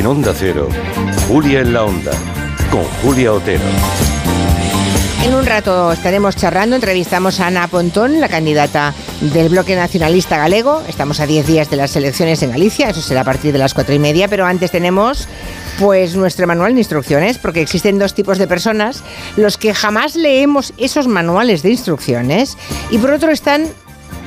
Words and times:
En 0.00 0.06
Onda 0.06 0.32
Cero, 0.34 0.66
Julia 1.28 1.60
en 1.60 1.74
la 1.74 1.84
Onda, 1.84 2.12
con 2.70 2.84
Julia 3.02 3.34
Otero. 3.34 3.60
En 5.26 5.34
un 5.34 5.44
rato 5.44 5.92
estaremos 5.92 6.36
charlando, 6.36 6.74
entrevistamos 6.74 7.38
a 7.38 7.48
Ana 7.48 7.68
Pontón, 7.68 8.18
la 8.18 8.30
candidata 8.30 8.94
del 9.20 9.50
Bloque 9.50 9.76
Nacionalista 9.76 10.38
Galego. 10.38 10.82
Estamos 10.88 11.20
a 11.20 11.26
10 11.26 11.46
días 11.46 11.68
de 11.68 11.76
las 11.76 11.94
elecciones 11.96 12.42
en 12.42 12.50
Galicia, 12.50 12.88
eso 12.88 13.02
será 13.02 13.20
a 13.20 13.24
partir 13.24 13.52
de 13.52 13.58
las 13.58 13.74
4 13.74 13.94
y 13.94 13.98
media, 13.98 14.26
pero 14.26 14.46
antes 14.46 14.70
tenemos 14.70 15.28
pues 15.78 16.16
nuestro 16.16 16.46
manual 16.46 16.72
de 16.72 16.80
instrucciones, 16.80 17.36
porque 17.36 17.60
existen 17.60 17.98
dos 17.98 18.14
tipos 18.14 18.38
de 18.38 18.46
personas, 18.46 19.04
los 19.36 19.58
que 19.58 19.74
jamás 19.74 20.16
leemos 20.16 20.72
esos 20.78 21.08
manuales 21.08 21.62
de 21.62 21.72
instrucciones 21.72 22.56
y 22.90 22.96
por 22.96 23.10
otro 23.10 23.30
están 23.32 23.66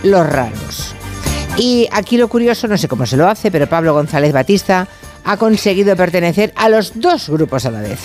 los 0.04 0.24
raros. 0.24 0.94
Y 1.58 1.88
aquí 1.92 2.18
lo 2.18 2.28
curioso, 2.28 2.68
no 2.68 2.78
sé 2.78 2.88
cómo 2.88 3.08
se 3.08 3.18
lo 3.18 3.28
hace, 3.28 3.50
pero 3.50 3.68
Pablo 3.68 3.94
González 3.94 4.34
Batista 4.34 4.88
ha 5.24 5.38
conseguido 5.38 5.96
pertenecer 5.96 6.54
a 6.56 6.70
los 6.70 7.00
dos 7.00 7.30
grupos 7.30 7.66
a 7.66 7.72
la 7.72 7.82
vez. 7.82 8.00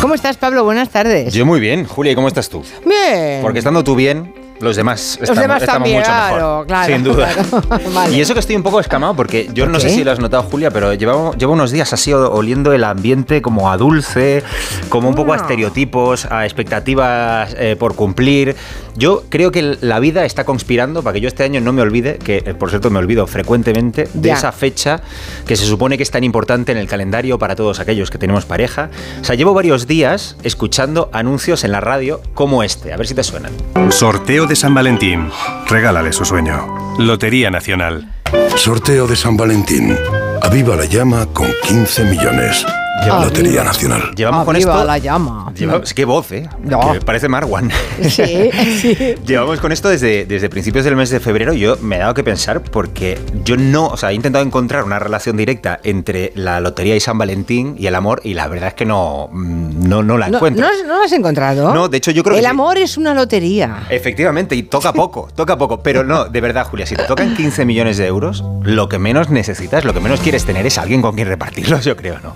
¿Cómo 0.00 0.14
estás, 0.14 0.36
Pablo? 0.36 0.64
Buenas 0.64 0.90
tardes. 0.90 1.34
Yo 1.34 1.44
muy 1.44 1.58
bien. 1.60 1.84
Julia, 1.84 2.12
¿y 2.12 2.14
cómo 2.14 2.28
estás 2.28 2.48
tú? 2.48 2.62
Bien. 2.84 3.42
Porque 3.42 3.58
estando 3.58 3.82
tú 3.82 3.96
bien, 3.96 4.32
los 4.60 4.76
demás 4.76 5.18
Los 5.20 5.28
estamos, 5.30 5.42
demás 5.42 5.62
estamos 5.62 5.76
también, 5.76 5.98
mucho 5.98 6.08
claro, 6.10 6.36
mejor. 6.36 6.66
claro, 6.66 6.92
Sin 6.94 7.04
duda. 7.04 7.28
claro. 7.32 7.90
Vale. 7.94 8.16
Y 8.16 8.20
eso 8.20 8.34
que 8.34 8.40
estoy 8.40 8.56
un 8.56 8.62
poco 8.62 8.80
escamado, 8.80 9.14
porque 9.14 9.48
yo 9.52 9.64
¿Por 9.64 9.72
no 9.72 9.80
sé 9.80 9.90
si 9.90 10.04
lo 10.04 10.12
has 10.12 10.18
notado, 10.20 10.42
Julia, 10.44 10.70
pero 10.70 10.92
llevo, 10.94 11.34
llevo 11.34 11.52
unos 11.52 11.70
días 11.70 11.92
así 11.92 12.12
oliendo 12.12 12.72
el 12.72 12.84
ambiente 12.84 13.40
como 13.42 13.70
a 13.70 13.76
dulce, 13.76 14.42
como 14.88 15.08
un 15.08 15.14
poco 15.14 15.32
a 15.32 15.36
estereotipos, 15.36 16.26
a 16.26 16.44
expectativas 16.44 17.54
eh, 17.58 17.76
por 17.78 17.94
cumplir. 17.94 18.56
Yo 18.96 19.22
creo 19.28 19.52
que 19.52 19.78
la 19.80 20.00
vida 20.00 20.24
está 20.24 20.44
conspirando 20.44 21.02
para 21.04 21.14
que 21.14 21.20
yo 21.20 21.28
este 21.28 21.44
año 21.44 21.60
no 21.60 21.72
me 21.72 21.82
olvide, 21.82 22.18
que 22.18 22.38
eh, 22.44 22.54
por 22.54 22.70
cierto 22.70 22.90
me 22.90 22.98
olvido 22.98 23.26
frecuentemente, 23.28 24.08
de 24.12 24.28
Ya. 24.30 24.34
esa 24.34 24.50
fecha 24.50 25.00
que 25.46 25.54
se 25.54 25.64
supone 25.66 25.96
que 25.96 26.02
es 26.02 26.10
tan 26.10 26.24
importante 26.24 26.72
en 26.72 26.78
el 26.78 26.88
calendario 26.88 27.38
para 27.38 27.54
todos 27.54 27.78
aquellos 27.78 28.10
que 28.10 28.18
tenemos 28.18 28.44
pareja. 28.44 28.90
O 29.20 29.24
sea, 29.24 29.36
llevo 29.36 29.54
varios 29.54 29.86
días 29.86 30.36
escuchando 30.42 31.10
anuncios 31.12 31.62
en 31.62 31.70
la 31.70 31.80
radio 31.80 32.20
como 32.34 32.64
este, 32.64 32.92
a 32.92 32.96
ver 32.96 33.06
si 33.06 33.14
te 33.14 33.22
suenan. 33.22 33.52
Sorteo 33.90 34.47
de 34.48 34.56
San 34.56 34.72
Valentín. 34.72 35.28
Regálale 35.68 36.12
su 36.12 36.24
sueño. 36.24 36.96
Lotería 36.98 37.50
Nacional. 37.50 38.08
Sorteo 38.56 39.06
de 39.06 39.14
San 39.14 39.36
Valentín. 39.36 39.94
Aviva 40.42 40.74
la 40.74 40.86
llama 40.86 41.26
con 41.34 41.48
15 41.64 42.04
millones. 42.04 42.64
Lleva- 43.04 43.24
Lotería 43.24 43.64
Nacional. 43.64 44.10
Llevamos 44.14 44.44
con 44.44 44.56
esto. 44.56 44.84
la 44.84 44.98
llama. 44.98 45.52
Lleva- 45.54 45.80
qué 45.94 46.04
voz, 46.04 46.30
¿eh? 46.32 46.48
No. 46.62 46.92
Que 46.92 47.00
parece 47.00 47.28
Marwan. 47.28 47.70
Sí, 48.02 48.50
sí. 48.80 48.96
Llevamos 49.26 49.60
con 49.60 49.72
esto 49.72 49.88
desde, 49.88 50.24
desde 50.26 50.48
principios 50.48 50.84
del 50.84 50.96
mes 50.96 51.10
de 51.10 51.20
febrero. 51.20 51.52
Yo 51.52 51.76
me 51.80 51.96
he 51.96 51.98
dado 51.98 52.14
que 52.14 52.22
pensar 52.24 52.60
porque 52.62 53.18
yo 53.44 53.56
no, 53.56 53.86
o 53.88 53.96
sea, 53.96 54.10
he 54.10 54.14
intentado 54.14 54.44
encontrar 54.44 54.84
una 54.84 54.98
relación 54.98 55.36
directa 55.36 55.78
entre 55.84 56.32
la 56.34 56.60
lotería 56.60 56.96
y 56.96 57.00
San 57.00 57.18
Valentín 57.18 57.76
y 57.78 57.86
el 57.86 57.94
amor 57.94 58.20
y 58.24 58.34
la 58.34 58.46
verdad 58.48 58.68
es 58.68 58.74
que 58.74 58.84
no, 58.84 59.28
mm, 59.32 59.88
no, 59.88 60.02
no 60.02 60.16
la 60.18 60.28
No, 60.28 60.36
encuentro. 60.38 60.66
¿no, 60.66 60.86
no 60.88 60.98
lo 60.98 61.04
has 61.04 61.12
encontrado? 61.12 61.74
No, 61.74 61.88
de 61.88 61.96
hecho, 61.98 62.10
yo 62.10 62.22
creo 62.22 62.36
El 62.36 62.40
que 62.42 62.46
sí. 62.46 62.50
amor 62.50 62.78
es 62.78 62.96
una 62.96 63.14
lotería. 63.14 63.84
Efectivamente, 63.90 64.54
y 64.56 64.62
toca 64.64 64.92
poco, 64.92 65.28
toca 65.34 65.56
poco, 65.58 65.82
pero 65.82 66.04
no, 66.04 66.26
de 66.26 66.40
verdad, 66.40 66.66
Julia, 66.66 66.86
si 66.86 66.94
te 66.96 67.04
tocan 67.04 67.34
15 67.36 67.64
millones 67.64 67.96
de 67.96 68.06
euros, 68.06 68.44
lo 68.62 68.88
que 68.88 68.98
menos 68.98 69.30
necesitas, 69.30 69.84
lo 69.84 69.92
que 69.94 70.00
menos 70.00 70.20
quieres 70.20 70.44
tener 70.44 70.66
es 70.66 70.78
alguien 70.78 71.02
con 71.02 71.14
quien 71.14 71.28
repartirlos, 71.28 71.84
yo 71.84 71.96
creo, 71.96 72.18
¿no? 72.22 72.34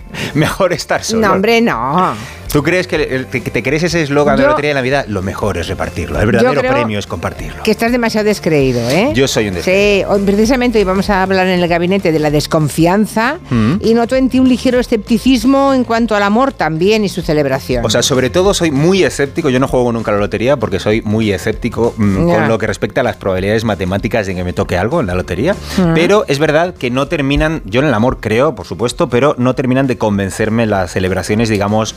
Mejor 0.53 0.75
estar 0.75 1.03
solo. 1.03 1.27
No, 1.27 1.33
hombre, 1.33 1.63
no. 1.63 2.15
¿Tú 2.53 2.63
crees 2.63 2.87
que 2.87 2.97
el- 2.97 3.27
que 3.29 3.41
te 3.41 3.63
crees 3.63 3.83
ese 3.83 4.03
eslogan 4.03 4.37
de 4.37 4.43
Yo- 4.43 4.47
la 4.49 4.53
Lotería 4.53 4.71
de 4.71 4.75
Navidad? 4.75 5.07
Lo 5.09 5.23
mejor 5.23 5.57
es 5.57 5.69
repartirlo. 5.69 6.21
El 6.21 6.27
verdadero 6.27 6.61
creo 6.61 6.73
premio 6.73 6.99
es 6.99 7.07
compartirlo. 7.07 7.63
Que 7.63 7.71
estás 7.71 7.93
demasiado 7.93 8.27
descreído, 8.27 8.89
¿eh? 8.91 9.13
Yo 9.15 9.27
soy 9.27 9.49
un 9.49 9.55
Sí, 9.63 10.03
hoy- 10.07 10.23
precisamente 10.27 10.79
hoy 10.79 10.85
vamos 10.85 11.09
a 11.09 11.23
hablar 11.23 11.47
en 11.47 11.61
el 11.61 11.67
gabinete 11.69 12.13
de 12.13 12.19
la 12.19 12.31
desconfianza 12.31 13.39
Mm. 13.51 13.75
y 13.81 13.95
noto 13.95 14.17
en 14.17 14.29
ti 14.29 14.39
un 14.39 14.49
ligero 14.49 14.79
escepticismo 14.79 15.73
en 15.75 15.85
cuanto 15.85 16.15
al 16.15 16.23
amor 16.23 16.53
también 16.53 17.05
y 17.05 17.09
su 17.09 17.23
celebración. 17.23 17.85
O 17.85 17.91
sea, 17.91 18.03
sobre 18.03 18.29
todo 18.31 18.53
soy 18.55 18.71
muy 18.71 19.03
escéptico. 19.03 19.49
Yo 19.51 19.59
no 19.59 19.67
juego 19.69 19.91
nunca 19.93 20.11
a 20.11 20.15
la 20.15 20.21
lotería 20.21 20.57
porque 20.59 20.79
soy 20.79 21.01
muy 21.03 21.33
escéptico 21.33 21.95
mm, 21.97 22.29
Ya. 22.29 22.35
con 22.35 22.49
lo 22.49 22.59
que 22.59 22.67
respecta 22.67 23.01
a 23.01 23.05
las 23.05 23.17
probabilidades 23.17 23.65
matemáticas 23.65 24.27
de 24.27 24.35
que 24.35 24.45
me 24.45 24.53
toque 24.53 24.77
algo 24.77 25.01
en 25.01 25.07
la 25.07 25.15
lotería. 25.15 25.55
Mm. 25.79 25.95
Pero 25.95 26.25
es 26.29 26.39
verdad 26.39 26.75
que 26.75 26.91
no 26.91 27.09
terminan, 27.09 27.63
yo 27.65 27.81
en 27.81 27.87
el 27.87 27.95
amor 27.95 28.19
creo, 28.21 28.55
por 28.55 28.67
supuesto, 28.67 29.09
pero 29.09 29.35
no 29.39 29.55
terminan 29.55 29.87
de 29.87 29.97
convencerme 29.97 30.67
las 30.67 30.93
celebraciones, 30.93 31.49
digamos, 31.49 31.95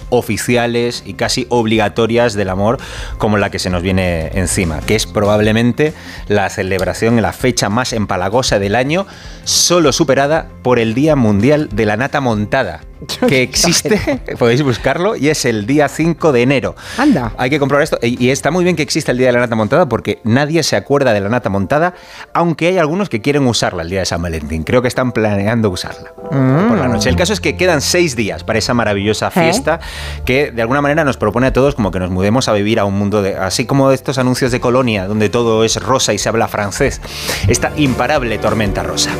y 0.47 1.13
casi 1.15 1.47
obligatorias 1.49 2.33
del 2.33 2.49
amor 2.49 2.77
como 3.17 3.37
la 3.37 3.49
que 3.49 3.59
se 3.59 3.69
nos 3.69 3.81
viene 3.81 4.31
encima, 4.33 4.79
que 4.81 4.95
es 4.95 5.05
probablemente 5.05 5.93
la 6.27 6.49
celebración, 6.49 7.21
la 7.21 7.33
fecha 7.33 7.69
más 7.69 7.93
empalagosa 7.93 8.59
del 8.59 8.75
año, 8.75 9.07
solo 9.43 9.91
superada 9.91 10.49
por 10.61 10.79
el 10.79 10.93
Día 10.93 11.15
Mundial 11.15 11.69
de 11.71 11.85
la 11.85 11.97
Nata 11.97 12.21
Montada, 12.21 12.81
que 13.27 13.43
existe, 13.43 14.21
podéis 14.39 14.61
buscarlo, 14.61 15.15
y 15.15 15.29
es 15.29 15.45
el 15.45 15.65
día 15.65 15.87
5 15.87 16.31
de 16.31 16.41
enero. 16.41 16.75
Anda. 16.97 17.33
Hay 17.37 17.49
que 17.49 17.59
comprobar 17.59 17.83
esto. 17.83 17.97
Y 18.01 18.25
y 18.25 18.31
está 18.31 18.49
muy 18.49 18.63
bien 18.63 18.75
que 18.75 18.81
exista 18.81 19.11
el 19.11 19.19
Día 19.19 19.27
de 19.27 19.33
la 19.33 19.39
Nata 19.41 19.55
Montada 19.55 19.87
porque 19.87 20.19
nadie 20.23 20.63
se 20.63 20.75
acuerda 20.75 21.13
de 21.13 21.21
la 21.21 21.29
Nata 21.29 21.47
Montada, 21.51 21.93
aunque 22.33 22.69
hay 22.69 22.79
algunos 22.79 23.07
que 23.07 23.21
quieren 23.21 23.45
usarla 23.45 23.83
el 23.83 23.89
día 23.91 23.99
de 23.99 24.07
San 24.07 24.19
Valentín. 24.19 24.63
Creo 24.63 24.81
que 24.81 24.87
están 24.87 25.11
planeando 25.11 25.69
usarla 25.69 26.11
por 26.15 26.77
la 26.79 26.87
noche. 26.87 27.07
El 27.07 27.15
caso 27.15 27.33
es 27.33 27.39
que 27.39 27.55
quedan 27.55 27.81
seis 27.81 28.15
días 28.15 28.43
para 28.43 28.57
esa 28.57 28.73
maravillosa 28.73 29.29
fiesta 29.29 29.79
que 30.25 30.51
de 30.51 30.61
alguna 30.63 30.81
manera 30.81 31.03
nos 31.03 31.17
propone 31.17 31.45
a 31.45 31.53
todos 31.53 31.75
como 31.75 31.91
que 31.91 31.99
nos 31.99 32.09
mudemos 32.09 32.47
a 32.47 32.53
vivir 32.53 32.79
a 32.79 32.85
un 32.85 32.97
mundo 32.97 33.21
de... 33.21 33.35
Así 33.35 33.65
como 33.65 33.91
estos 33.91 34.17
anuncios 34.17 34.51
de 34.51 34.59
colonia 34.59 35.05
donde 35.05 35.29
todo 35.29 35.63
es 35.63 35.79
rosa 35.79 36.11
y 36.11 36.17
se 36.17 36.27
habla 36.27 36.47
francés. 36.47 37.01
Esta 37.47 37.73
imparable 37.77 38.39
tormenta 38.39 38.81
rosa. 38.81 39.11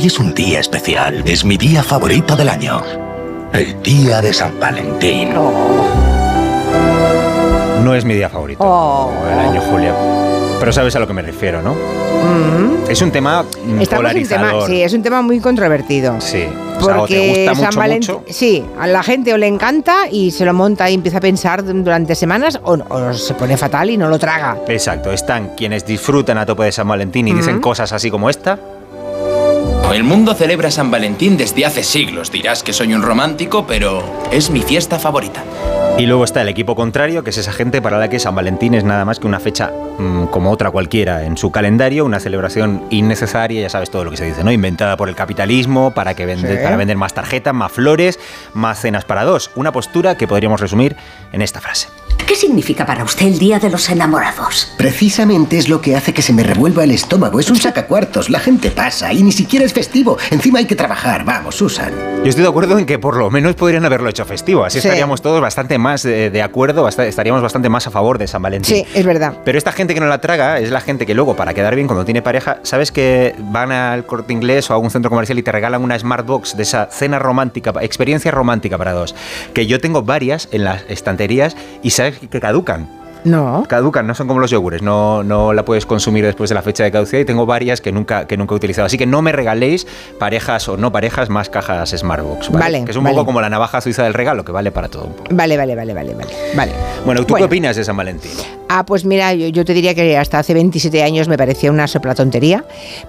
Hoy 0.00 0.06
es 0.06 0.20
un 0.20 0.32
día 0.32 0.60
especial, 0.60 1.24
es 1.26 1.44
mi 1.44 1.56
día 1.56 1.82
favorito 1.82 2.36
del 2.36 2.48
año. 2.50 2.80
El 3.52 3.82
día 3.82 4.22
de 4.22 4.32
San 4.32 4.60
Valentín. 4.60 5.30
No 7.82 7.94
es 7.96 8.04
mi 8.04 8.14
día 8.14 8.28
favorito 8.28 8.62
Oh. 8.64 9.10
del 9.28 9.38
año, 9.40 9.60
Julia. 9.60 9.92
Pero 10.60 10.72
sabes 10.72 10.94
a 10.94 11.00
lo 11.00 11.08
que 11.08 11.14
me 11.14 11.22
refiero, 11.22 11.62
¿no? 11.62 11.74
Es 12.88 13.02
un 13.02 13.10
tema 13.10 13.42
mm, 13.42 13.80
Estamos 13.80 13.88
tema, 13.88 13.96
polarizador. 13.96 14.66
sí, 14.70 14.82
es 14.82 14.92
un 14.92 15.02
tema 15.02 15.20
muy 15.20 15.40
controvertido. 15.40 16.20
Sí. 16.20 16.44
O 16.78 16.80
sea, 16.84 17.02
o 17.02 17.06
te 17.08 17.16
Porque 17.16 17.46
gusta 17.50 17.72
San 17.72 17.90
mucho, 17.90 18.22
sí, 18.28 18.64
a 18.78 18.86
la 18.86 19.02
gente 19.02 19.34
o 19.34 19.36
le 19.36 19.48
encanta 19.48 20.08
y 20.08 20.30
se 20.30 20.44
lo 20.44 20.54
monta 20.54 20.88
y 20.88 20.94
empieza 20.94 21.18
a 21.18 21.20
pensar 21.20 21.64
durante 21.64 22.14
semanas 22.14 22.60
o, 22.62 22.74
o 22.88 23.12
se 23.14 23.34
pone 23.34 23.56
fatal 23.56 23.90
y 23.90 23.96
no 23.96 24.08
lo 24.08 24.16
traga. 24.16 24.58
Exacto, 24.68 25.10
están 25.10 25.56
quienes 25.56 25.84
disfrutan 25.84 26.38
a 26.38 26.46
tope 26.46 26.62
de 26.62 26.70
San 26.72 26.86
Valentín 26.86 27.26
y 27.26 27.32
dicen 27.32 27.60
cosas 27.60 27.92
así 27.92 28.12
como 28.12 28.30
esta. 28.30 28.60
El 29.92 30.04
mundo 30.04 30.34
celebra 30.34 30.70
San 30.70 30.90
Valentín 30.90 31.36
desde 31.36 31.64
hace 31.64 31.82
siglos. 31.82 32.30
Dirás 32.30 32.62
que 32.62 32.72
soy 32.72 32.94
un 32.94 33.02
romántico, 33.02 33.66
pero 33.66 34.04
es 34.30 34.50
mi 34.50 34.60
fiesta 34.60 34.98
favorita. 34.98 35.42
Y 35.98 36.06
luego 36.06 36.22
está 36.24 36.42
el 36.42 36.48
equipo 36.48 36.76
contrario, 36.76 37.24
que 37.24 37.30
es 37.30 37.38
esa 37.38 37.52
gente 37.52 37.82
para 37.82 37.98
la 37.98 38.08
que 38.08 38.20
San 38.20 38.34
Valentín 38.34 38.74
es 38.74 38.84
nada 38.84 39.04
más 39.04 39.18
que 39.18 39.26
una 39.26 39.40
fecha 39.40 39.72
mm, 39.98 40.26
como 40.26 40.52
otra 40.52 40.70
cualquiera 40.70 41.24
en 41.24 41.36
su 41.36 41.50
calendario, 41.50 42.04
una 42.04 42.20
celebración 42.20 42.84
innecesaria, 42.90 43.62
ya 43.62 43.68
sabes 43.70 43.90
todo 43.90 44.04
lo 44.04 44.10
que 44.12 44.16
se 44.18 44.26
dice, 44.26 44.44
¿no? 44.44 44.52
Inventada 44.52 44.96
por 44.96 45.08
el 45.08 45.16
capitalismo 45.16 45.90
para, 45.92 46.14
que 46.14 46.26
vende- 46.26 46.56
Sí. 46.58 46.62
para 46.62 46.76
vender 46.76 46.96
más 46.96 47.14
tarjetas, 47.14 47.52
más 47.54 47.72
flores, 47.72 48.20
más 48.54 48.80
cenas 48.80 49.04
para 49.04 49.24
dos. 49.24 49.50
Una 49.56 49.72
postura 49.72 50.16
que 50.16 50.28
podríamos 50.28 50.60
resumir 50.60 50.94
en 51.32 51.42
esta 51.42 51.60
frase. 51.60 51.88
¿Qué 52.26 52.34
significa 52.36 52.84
para 52.84 53.04
usted 53.04 53.26
el 53.26 53.38
Día 53.38 53.58
de 53.58 53.70
los 53.70 53.88
Enamorados? 53.88 54.72
Precisamente 54.76 55.56
es 55.56 55.68
lo 55.68 55.80
que 55.80 55.96
hace 55.96 56.12
que 56.12 56.20
se 56.20 56.32
me 56.34 56.42
revuelva 56.42 56.84
el 56.84 56.90
estómago. 56.90 57.40
Es 57.40 57.50
un 57.50 57.56
sacacuartos. 57.56 58.28
La 58.28 58.38
gente 58.38 58.70
pasa 58.70 59.12
y 59.14 59.22
ni 59.22 59.32
siquiera 59.32 59.64
es 59.64 59.72
festivo. 59.72 60.18
Encima 60.30 60.58
hay 60.58 60.66
que 60.66 60.76
trabajar. 60.76 61.24
Vamos, 61.24 61.56
Susan. 61.56 61.90
Yo 62.22 62.28
estoy 62.28 62.42
de 62.42 62.48
acuerdo 62.50 62.78
en 62.78 62.84
que 62.84 62.98
por 62.98 63.16
lo 63.16 63.30
menos 63.30 63.54
podrían 63.54 63.84
haberlo 63.86 64.10
hecho 64.10 64.24
festivo, 64.26 64.64
así 64.64 64.78
Sí. 64.80 64.86
estaríamos 64.88 65.22
todos 65.22 65.40
bastante 65.40 65.78
más 65.78 66.04
eh, 66.04 66.30
de 66.30 66.42
acuerdo, 66.42 66.86
estaríamos 66.88 67.40
bastante 67.42 67.68
más 67.68 67.86
a 67.86 67.90
favor 67.90 68.18
de 68.18 68.26
San 68.26 68.42
Valentín. 68.42 68.76
Sí, 68.76 68.86
es 68.92 69.06
verdad. 69.06 69.34
Pero 69.44 69.56
esta 69.56 69.72
gente 69.72 69.94
que 69.94 70.00
no 70.00 70.06
la 70.06 70.20
traga 70.20 70.58
es 70.58 70.70
la 70.70 70.80
gente 70.80 71.06
que 71.06 71.14
luego, 71.14 71.34
para 71.36 71.54
quedar 71.54 71.74
bien 71.76 71.86
cuando 71.86 72.04
tiene 72.04 72.20
pareja, 72.20 72.58
¿sabes 72.64 72.92
que 72.92 73.34
van 73.38 73.72
al 73.72 74.04
corte 74.04 74.32
inglés 74.32 74.68
o 74.70 74.74
a 74.74 74.78
un 74.78 74.90
centro 74.90 75.10
comercial 75.10 75.38
y 75.38 75.42
te 75.42 75.52
regalan 75.52 75.82
una 75.82 75.98
Smart 75.98 76.26
Box 76.26 76.56
de 76.56 76.64
esa 76.64 76.88
cena 76.90 77.18
romántica, 77.18 77.72
experiencia 77.80 78.30
romántica 78.32 78.76
para 78.76 78.92
dos? 78.92 79.14
Que 79.54 79.66
yo 79.66 79.80
tengo 79.80 80.02
varias 80.02 80.48
en 80.52 80.64
las 80.64 80.82
estanterías 80.88 81.56
y 81.82 81.90
sabes 81.90 82.07
que 82.12 82.40
caducan. 82.40 82.88
No. 83.24 83.64
Caducan, 83.68 84.06
no 84.06 84.14
son 84.14 84.28
como 84.28 84.38
los 84.38 84.52
yogures, 84.52 84.80
no, 84.80 85.24
no 85.24 85.52
la 85.52 85.64
puedes 85.64 85.84
consumir 85.86 86.24
después 86.24 86.50
de 86.50 86.54
la 86.54 86.62
fecha 86.62 86.84
de 86.84 86.92
caducidad 86.92 87.20
y 87.20 87.24
tengo 87.24 87.46
varias 87.46 87.80
que 87.80 87.90
nunca, 87.90 88.28
que 88.28 88.36
nunca 88.36 88.54
he 88.54 88.56
utilizado. 88.56 88.86
Así 88.86 88.96
que 88.96 89.06
no 89.06 89.22
me 89.22 89.32
regaléis 89.32 89.88
parejas 90.20 90.68
o 90.68 90.76
no 90.76 90.92
parejas 90.92 91.28
más 91.28 91.48
cajas 91.50 91.90
Smartbox, 91.90 92.50
¿vale? 92.50 92.64
Vale, 92.64 92.84
que 92.84 92.92
es 92.92 92.96
un 92.96 93.02
vale. 93.02 93.16
poco 93.16 93.26
como 93.26 93.40
la 93.40 93.50
navaja 93.50 93.80
suiza 93.80 94.04
del 94.04 94.14
regalo, 94.14 94.44
que 94.44 94.52
vale 94.52 94.70
para 94.70 94.88
todo 94.88 95.06
un 95.06 95.12
poco. 95.14 95.30
Vale, 95.34 95.56
vale, 95.56 95.74
vale, 95.74 95.94
vale, 95.94 96.14
vale. 96.14 96.30
vale. 96.54 96.72
Bueno, 97.04 97.22
¿tú 97.22 97.32
Bueno. 97.34 97.38
qué 97.38 97.46
opinas 97.46 97.74
de 97.74 97.84
San 97.84 97.96
Valentín? 97.96 98.30
Ah, 98.68 98.86
pues 98.86 99.04
mira, 99.04 99.34
yo, 99.34 99.48
yo 99.48 99.64
te 99.64 99.74
diría 99.74 99.94
que 99.96 100.16
hasta 100.16 100.38
hace 100.38 100.54
27 100.54 101.02
años 101.02 101.26
me 101.26 101.36
parecía 101.36 101.72
una 101.72 101.88
sopla 101.88 102.14
tontería, 102.14 102.64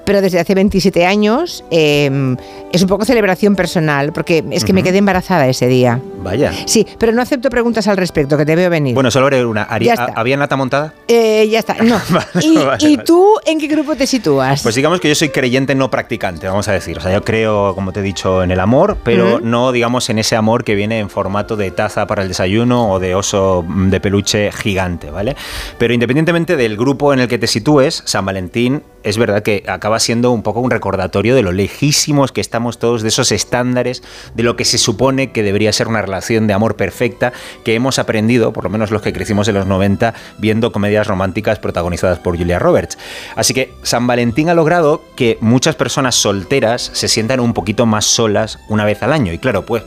pero 0.06 0.22
desde 0.22 0.40
hace 0.40 0.56
27 0.56 1.06
años 1.06 1.64
eh, 1.70 2.36
es 2.72 2.82
un 2.82 2.88
poco 2.90 3.06
celebración 3.06 3.56
personal, 3.56 4.12
porque 4.12 4.44
es 4.50 4.66
que 4.66 4.74
me 4.74 4.82
quedé 4.82 4.98
embarazada 4.98 5.48
ese 5.48 5.68
día. 5.68 6.00
Vaya. 6.22 6.54
Sí, 6.66 6.86
pero 6.98 7.12
no 7.12 7.22
acepto 7.22 7.50
preguntas 7.50 7.88
al 7.88 7.98
respecto, 7.98 8.38
que 8.38 8.46
te 8.46 8.56
veo 8.56 8.70
venir. 8.70 8.94
Bueno, 8.94 9.12
solo 9.12 9.28
haré 9.28 9.46
una. 9.46 9.68
Ya 9.80 9.94
está. 9.94 10.14
¿Había 10.16 10.38
nata 10.38 10.56
montada? 10.56 10.94
Eh, 11.08 11.48
ya 11.50 11.60
está, 11.60 11.76
no. 11.82 12.00
Vale, 12.10 12.26
¿Y, 12.42 12.56
vale, 12.58 12.88
y 12.88 12.96
vale. 12.96 13.06
tú 13.06 13.36
en 13.46 13.60
qué 13.60 13.68
grupo 13.68 13.96
te 13.96 14.06
sitúas? 14.08 14.64
Pues 14.64 14.76
digamos 14.76 15.00
que 15.00 15.08
yo 15.08 15.16
soy 15.16 15.30
creyente 15.30 15.76
no 15.76 15.90
practicante, 15.90 16.48
vamos 16.48 16.68
a 16.68 16.74
decir. 16.74 16.98
O 16.98 17.02
sea, 17.02 17.14
yo 17.14 17.24
creo, 17.24 17.74
como 17.76 17.92
te 17.92 18.00
he 18.00 18.04
dicho, 18.04 18.44
en 18.44 18.52
el 18.52 18.60
amor, 18.60 18.98
pero 19.04 19.40
no, 19.40 19.72
digamos, 19.72 20.10
en 20.10 20.20
ese 20.20 20.36
amor 20.36 20.64
que 20.64 20.76
viene 20.76 21.00
en 21.00 21.10
formato 21.10 21.56
de 21.56 21.72
taza 21.72 22.08
para 22.08 22.24
el 22.24 22.28
desayuno 22.28 22.92
o 22.92 23.00
de 23.00 23.16
oso 23.16 23.66
de 23.68 24.00
peluche 24.00 24.52
gigante, 24.52 25.10
¿vale? 25.12 25.36
Pero 25.78 25.94
independientemente 25.94 26.56
del 26.58 26.78
grupo 26.78 27.14
en 27.14 27.20
el 27.20 27.28
que 27.28 27.38
te 27.38 27.48
sitúes, 27.48 28.04
San 28.06 28.26
Valentín 28.26 28.84
es 29.04 29.18
verdad 29.18 29.44
que 29.44 29.64
acaba 29.68 30.00
siendo 30.00 30.32
un 30.32 30.44
poco 30.44 30.60
un 30.60 30.72
recordatorio 30.72 31.36
de 31.36 31.42
lo 31.42 31.52
lejísimos 31.52 32.32
que 32.32 32.42
estamos 32.42 32.80
todos 32.80 33.02
de 33.02 33.08
esos 33.10 33.32
estándares, 33.32 34.04
de 34.36 34.44
lo 34.44 34.56
que 34.56 34.66
se 34.66 34.78
supone 34.78 35.32
que 35.32 35.44
debería 35.44 35.72
ser 35.72 35.88
una 35.88 36.00
relación 36.10 36.48
de 36.48 36.54
amor 36.54 36.76
perfecta, 36.76 37.34
que 37.64 37.76
hemos 37.76 38.00
aprendido, 38.00 38.52
por 38.52 38.66
lo 38.66 38.70
menos 38.70 38.92
los 38.92 39.02
que 39.02 39.14
crecimos 39.14 39.48
en 39.48 39.56
los 39.56 39.66
90, 39.66 40.14
viendo 40.38 40.72
comedias 40.72 41.08
románticas 41.08 41.60
protagonizadas 41.60 42.20
por 42.20 42.38
Julia 42.38 42.60
Roberts. 42.60 42.98
Así 43.36 43.54
que 43.54 43.74
San 43.84 44.08
Valentín 44.08 44.50
ha 44.50 44.54
logrado 44.54 45.02
que 45.16 45.38
muchas 45.42 45.76
personas 45.76 46.16
solteras 46.16 46.90
se 46.94 47.08
sientan 47.08 47.40
un 47.40 47.54
poquito 47.54 47.86
más 47.86 48.06
solas 48.06 48.60
una 48.68 48.86
vez 48.86 49.02
al 49.04 49.14
año. 49.14 49.34
Y 49.34 49.38
claro, 49.38 49.66
pues, 49.66 49.84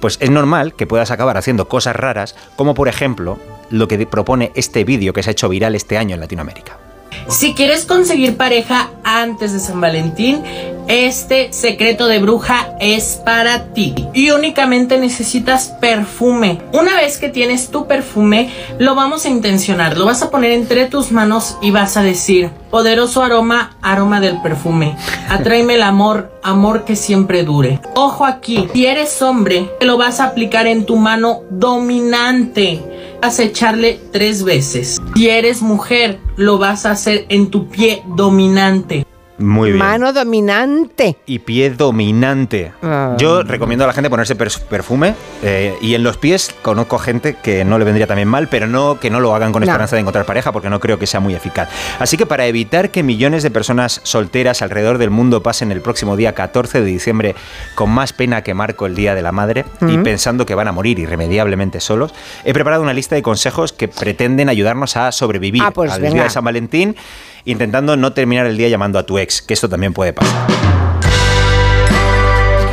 pues 0.00 0.18
es 0.20 0.30
normal 0.30 0.74
que 0.74 0.86
puedas 0.86 1.10
acabar 1.10 1.36
haciendo 1.36 1.68
cosas 1.68 1.96
raras, 1.96 2.34
como 2.56 2.74
por 2.74 2.88
ejemplo 2.88 3.38
lo 3.70 3.88
que 3.88 4.06
propone 4.06 4.52
este 4.54 4.84
vídeo 4.84 5.12
que 5.12 5.22
se 5.22 5.30
ha 5.30 5.32
hecho 5.32 5.48
viral 5.48 5.74
este 5.74 5.98
año 5.98 6.14
en 6.14 6.20
Latinoamérica. 6.20 6.85
Si 7.28 7.54
quieres 7.54 7.86
conseguir 7.86 8.36
pareja 8.36 8.90
antes 9.02 9.52
de 9.52 9.58
San 9.58 9.80
Valentín, 9.80 10.42
este 10.88 11.52
secreto 11.52 12.06
de 12.06 12.20
bruja 12.20 12.68
es 12.80 13.20
para 13.24 13.72
ti. 13.72 13.94
Y 14.14 14.30
únicamente 14.30 14.98
necesitas 14.98 15.74
perfume. 15.80 16.60
Una 16.72 16.94
vez 16.94 17.18
que 17.18 17.28
tienes 17.28 17.70
tu 17.70 17.88
perfume, 17.88 18.50
lo 18.78 18.94
vamos 18.94 19.24
a 19.24 19.28
intencionar. 19.28 19.98
Lo 19.98 20.06
vas 20.06 20.22
a 20.22 20.30
poner 20.30 20.52
entre 20.52 20.86
tus 20.86 21.10
manos 21.10 21.58
y 21.60 21.72
vas 21.72 21.96
a 21.96 22.02
decir, 22.02 22.50
poderoso 22.70 23.22
aroma, 23.22 23.76
aroma 23.82 24.20
del 24.20 24.40
perfume. 24.40 24.96
Atráeme 25.28 25.74
el 25.74 25.82
amor, 25.82 26.32
amor 26.44 26.84
que 26.84 26.94
siempre 26.94 27.42
dure. 27.42 27.80
Ojo 27.96 28.24
aquí, 28.24 28.68
si 28.72 28.86
eres 28.86 29.20
hombre, 29.20 29.68
lo 29.80 29.98
vas 29.98 30.20
a 30.20 30.26
aplicar 30.26 30.68
en 30.68 30.86
tu 30.86 30.96
mano 30.96 31.40
dominante 31.50 33.05
vas 33.20 33.38
a 33.38 33.44
echarle 33.44 34.00
tres 34.12 34.42
veces. 34.44 35.00
Si 35.14 35.28
eres 35.28 35.62
mujer, 35.62 36.18
lo 36.36 36.58
vas 36.58 36.86
a 36.86 36.92
hacer 36.92 37.26
en 37.28 37.50
tu 37.50 37.68
pie 37.68 38.02
dominante. 38.16 39.06
Muy 39.38 39.70
bien. 39.72 39.78
Mano 39.84 40.12
dominante. 40.12 41.16
y 41.26 41.38
pie 41.40 41.70
dominante. 41.70 42.72
Ah. 42.82 43.14
Yo 43.18 43.42
recomiendo 43.42 43.84
a 43.84 43.86
la 43.88 43.92
gente 43.92 44.08
ponerse 44.08 44.34
perfume 44.36 45.14
eh, 45.42 45.74
y 45.82 45.94
en 45.94 46.02
los 46.02 46.16
pies 46.16 46.54
conozco 46.62 46.98
gente 46.98 47.34
que 47.42 47.64
no 47.64 47.78
le 47.78 47.84
vendría 47.84 48.06
también 48.06 48.28
mal, 48.28 48.48
pero 48.48 48.66
no 48.66 48.98
que 48.98 49.10
no 49.10 49.20
lo 49.20 49.34
hagan 49.34 49.52
con 49.52 49.60
No. 49.62 49.66
esperanza 49.66 49.96
de 49.96 50.00
encontrar 50.00 50.24
pareja 50.24 50.52
porque 50.52 50.70
no 50.70 50.80
creo 50.80 50.98
que 50.98 51.06
sea 51.06 51.20
muy 51.20 51.34
eficaz. 51.34 51.68
Así 51.98 52.16
que 52.16 52.26
para 52.26 52.46
evitar 52.46 52.90
que 52.90 53.02
millones 53.02 53.42
de 53.42 53.50
personas 53.50 54.00
solteras 54.04 54.62
alrededor 54.62 54.98
del 54.98 55.10
mundo 55.10 55.42
pasen 55.42 55.70
el 55.72 55.80
próximo 55.80 56.16
día 56.16 56.34
14 56.34 56.80
de 56.80 56.86
diciembre 56.86 57.34
con 57.74 57.90
más 57.90 58.12
pena 58.12 58.42
que 58.42 58.54
Marco 58.54 58.86
el 58.86 58.94
Día 58.94 59.14
de 59.14 59.22
la 59.22 59.32
Madre 59.32 59.64
y 59.88 59.98
pensando 59.98 60.46
que 60.46 60.54
van 60.54 60.68
a 60.68 60.72
morir 60.72 60.98
irremediablemente 60.98 61.80
solos, 61.80 62.14
he 62.44 62.52
preparado 62.54 62.82
una 62.82 62.92
lista 62.94 63.14
de 63.14 63.22
consejos 63.22 63.72
que 63.72 63.88
pretenden 63.88 64.48
ayudarnos 64.48 64.96
a 64.96 65.12
sobrevivir 65.12 65.62
Ah, 65.64 65.70
pues 65.72 65.90
al 65.92 66.00
venga. 66.00 66.14
día 66.14 66.22
de 66.24 66.30
San 66.30 66.44
Valentín 66.44 66.96
intentando 67.46 67.96
no 67.96 68.12
terminar 68.12 68.46
el 68.46 68.56
día 68.56 68.68
llamando 68.68 68.98
a 68.98 69.04
tu 69.06 69.18
ex, 69.18 69.40
que 69.40 69.54
esto 69.54 69.68
también 69.68 69.94
puede 69.94 70.12
pasar. 70.12 70.46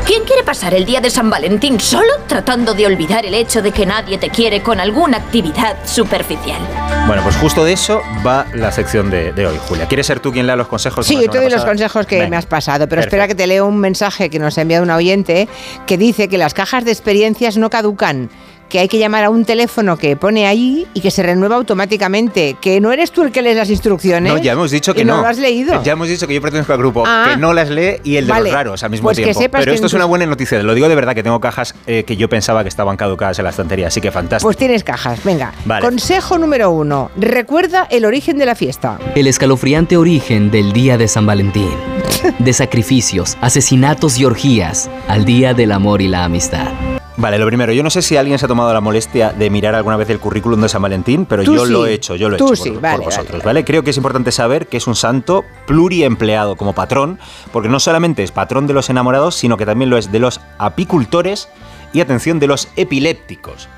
¿Quién 0.05 0.25
quiere 0.25 0.43
pasar 0.43 0.73
el 0.73 0.85
día 0.85 0.99
de 0.99 1.09
San 1.09 1.29
Valentín 1.29 1.79
solo 1.79 2.11
tratando 2.27 2.73
de 2.73 2.85
olvidar 2.85 3.25
el 3.25 3.33
hecho 3.33 3.61
de 3.61 3.71
que 3.71 3.85
nadie 3.85 4.17
te 4.17 4.29
quiere 4.29 4.61
con 4.61 4.79
alguna 4.79 5.17
actividad 5.17 5.77
superficial? 5.85 6.59
Bueno, 7.07 7.23
pues 7.23 7.35
justo 7.37 7.63
de 7.63 7.73
eso 7.73 8.01
va 8.25 8.45
la 8.53 8.71
sección 8.71 9.09
de, 9.09 9.31
de 9.31 9.47
hoy, 9.47 9.57
Julia. 9.67 9.87
¿Quieres 9.87 10.05
ser 10.05 10.19
tú 10.19 10.31
quien 10.31 10.45
lea 10.45 10.55
los 10.57 10.67
consejos? 10.67 11.07
Sí, 11.07 11.17
te 11.31 11.37
doy 11.39 11.49
los 11.49 11.63
consejos 11.63 12.05
que 12.05 12.27
me 12.27 12.35
has 12.35 12.45
pasado, 12.45 12.87
pero 12.87 13.01
Perfecto. 13.01 13.15
espera 13.15 13.27
que 13.27 13.35
te 13.35 13.47
leo 13.47 13.65
un 13.65 13.79
mensaje 13.79 14.29
que 14.29 14.39
nos 14.39 14.57
ha 14.57 14.61
enviado 14.61 14.83
un 14.83 14.91
oyente 14.91 15.47
que 15.87 15.97
dice 15.97 16.27
que 16.27 16.37
las 16.37 16.53
cajas 16.53 16.83
de 16.83 16.91
experiencias 16.91 17.57
no 17.57 17.69
caducan, 17.69 18.29
que 18.73 18.79
hay 18.79 18.87
que 18.87 18.97
llamar 18.97 19.23
a 19.23 19.29
un 19.29 19.45
teléfono 19.45 19.97
que 19.97 20.15
pone 20.15 20.47
ahí 20.47 20.87
y 20.95 21.01
que 21.01 21.11
se 21.11 21.21
renueva 21.21 21.57
automáticamente, 21.57 22.57
que 22.59 22.81
no 22.81 22.91
eres 22.91 23.11
tú 23.11 23.21
el 23.21 23.31
que 23.31 23.43
lees 23.43 23.55
las 23.55 23.69
instrucciones. 23.69 24.33
No, 24.33 24.39
ya 24.39 24.53
hemos 24.53 24.71
dicho 24.71 24.95
que 24.95 25.01
y 25.01 25.05
no. 25.05 25.17
no. 25.17 25.21
lo 25.21 25.27
has 25.27 25.37
leído. 25.37 25.83
Ya 25.83 25.91
hemos 25.91 26.07
dicho 26.07 26.25
que 26.25 26.33
yo 26.33 26.41
pertenezco 26.41 26.73
al 26.73 26.79
grupo 26.79 27.03
Ah. 27.05 27.27
que 27.29 27.37
no 27.37 27.53
las 27.53 27.69
lee 27.69 27.97
y 28.03 28.15
el 28.17 28.25
de 28.25 28.31
Vale. 28.31 28.45
los 28.45 28.53
raros 28.53 28.81
al 28.83 28.89
mismo 28.89 29.05
Pues 29.09 29.17
que 29.19 29.25
tiempo. 29.25 29.41
sepas 29.41 29.59
Pero 29.61 29.71
que 29.73 29.75
esto 29.75 29.85
es 29.85 29.93
una 29.93 30.05
buena 30.05 30.25
noticia. 30.25 30.57
Lo 30.63 30.73
digo 30.73 30.89
de 30.89 30.95
verdad 30.95 31.13
que 31.13 31.21
tengo 31.21 31.39
cajas 31.39 31.75
eh, 31.85 32.03
que 32.03 32.17
yo 32.17 32.27
pensaba 32.29 32.63
que 32.63 32.69
estaban 32.69 32.97
caducadas 32.97 33.37
en 33.37 33.43
la 33.43 33.51
estantería, 33.51 33.89
así 33.89 34.01
que 34.01 34.09
fantástico. 34.09 34.47
Pues 34.47 34.57
tienes 34.57 34.83
cajas, 34.83 35.23
venga. 35.23 35.53
Vale. 35.65 35.85
Consejo 35.85 36.39
número 36.39 36.71
uno, 36.71 37.11
recuerda 37.15 37.87
el 37.91 38.05
origen 38.05 38.39
de 38.39 38.47
la 38.47 38.55
fiesta. 38.55 38.97
El 39.13 39.27
escalofriante 39.27 39.97
origen 39.97 40.49
del 40.49 40.73
Día 40.73 40.97
de 40.97 41.07
San 41.07 41.27
Valentín. 41.27 41.69
De 42.39 42.53
sacrificios, 42.53 43.37
asesinatos 43.39 44.17
y 44.17 44.25
orgías 44.25 44.89
al 45.07 45.25
Día 45.25 45.53
del 45.53 45.71
Amor 45.73 46.01
y 46.01 46.07
la 46.07 46.23
Amistad. 46.23 46.69
Vale, 47.15 47.37
lo 47.37 47.45
primero, 47.45 47.71
yo 47.73 47.83
no 47.83 47.91
sé 47.91 48.01
si 48.01 48.17
alguien 48.17 48.39
se 48.39 48.45
ha 48.45 48.47
tomado 48.47 48.73
la 48.73 48.81
molestia 48.81 49.31
de 49.33 49.49
mirar 49.51 49.75
alguna 49.75 49.97
vez 49.97 50.09
el 50.09 50.19
currículum 50.19 50.59
de 50.61 50.69
San 50.69 50.81
Valentín, 50.81 51.27
pero 51.27 51.43
Tú 51.43 51.55
yo 51.55 51.65
lo 51.65 51.85
he 51.85 51.93
hecho, 51.93 52.15
yo 52.15 52.27
lo 52.27 52.35
he 52.35 52.39
Tú 52.39 52.53
hecho 52.53 52.63
sí, 52.63 52.71
por, 52.71 52.81
vale, 52.81 52.97
por 52.97 53.05
vale, 53.05 53.17
vosotros, 53.17 53.43
vale, 53.43 53.63
Creo 53.63 53.83
que 53.83 53.91
es 53.91 53.97
importante 53.97 54.31
saber 54.31 54.65
que 54.67 54.77
es 54.77 54.87
un 54.87 54.95
santo 54.95 55.45
pluriempleado 55.67 56.55
como 56.55 56.73
patrón, 56.73 57.19
porque 57.51 57.69
no 57.69 57.79
solamente 57.79 58.23
es 58.23 58.31
patrón 58.31 58.65
de 58.65 58.73
los 58.73 58.89
enamorados, 58.89 59.35
sino 59.35 59.57
que 59.57 59.65
también 59.65 59.91
lo 59.91 59.97
es 59.97 60.11
de 60.11 60.19
los 60.19 60.41
apicultores 60.57 61.49
y 61.93 62.01
atención 62.01 62.39
de 62.39 62.47
los 62.47 62.67
epilépticos. 62.75 63.69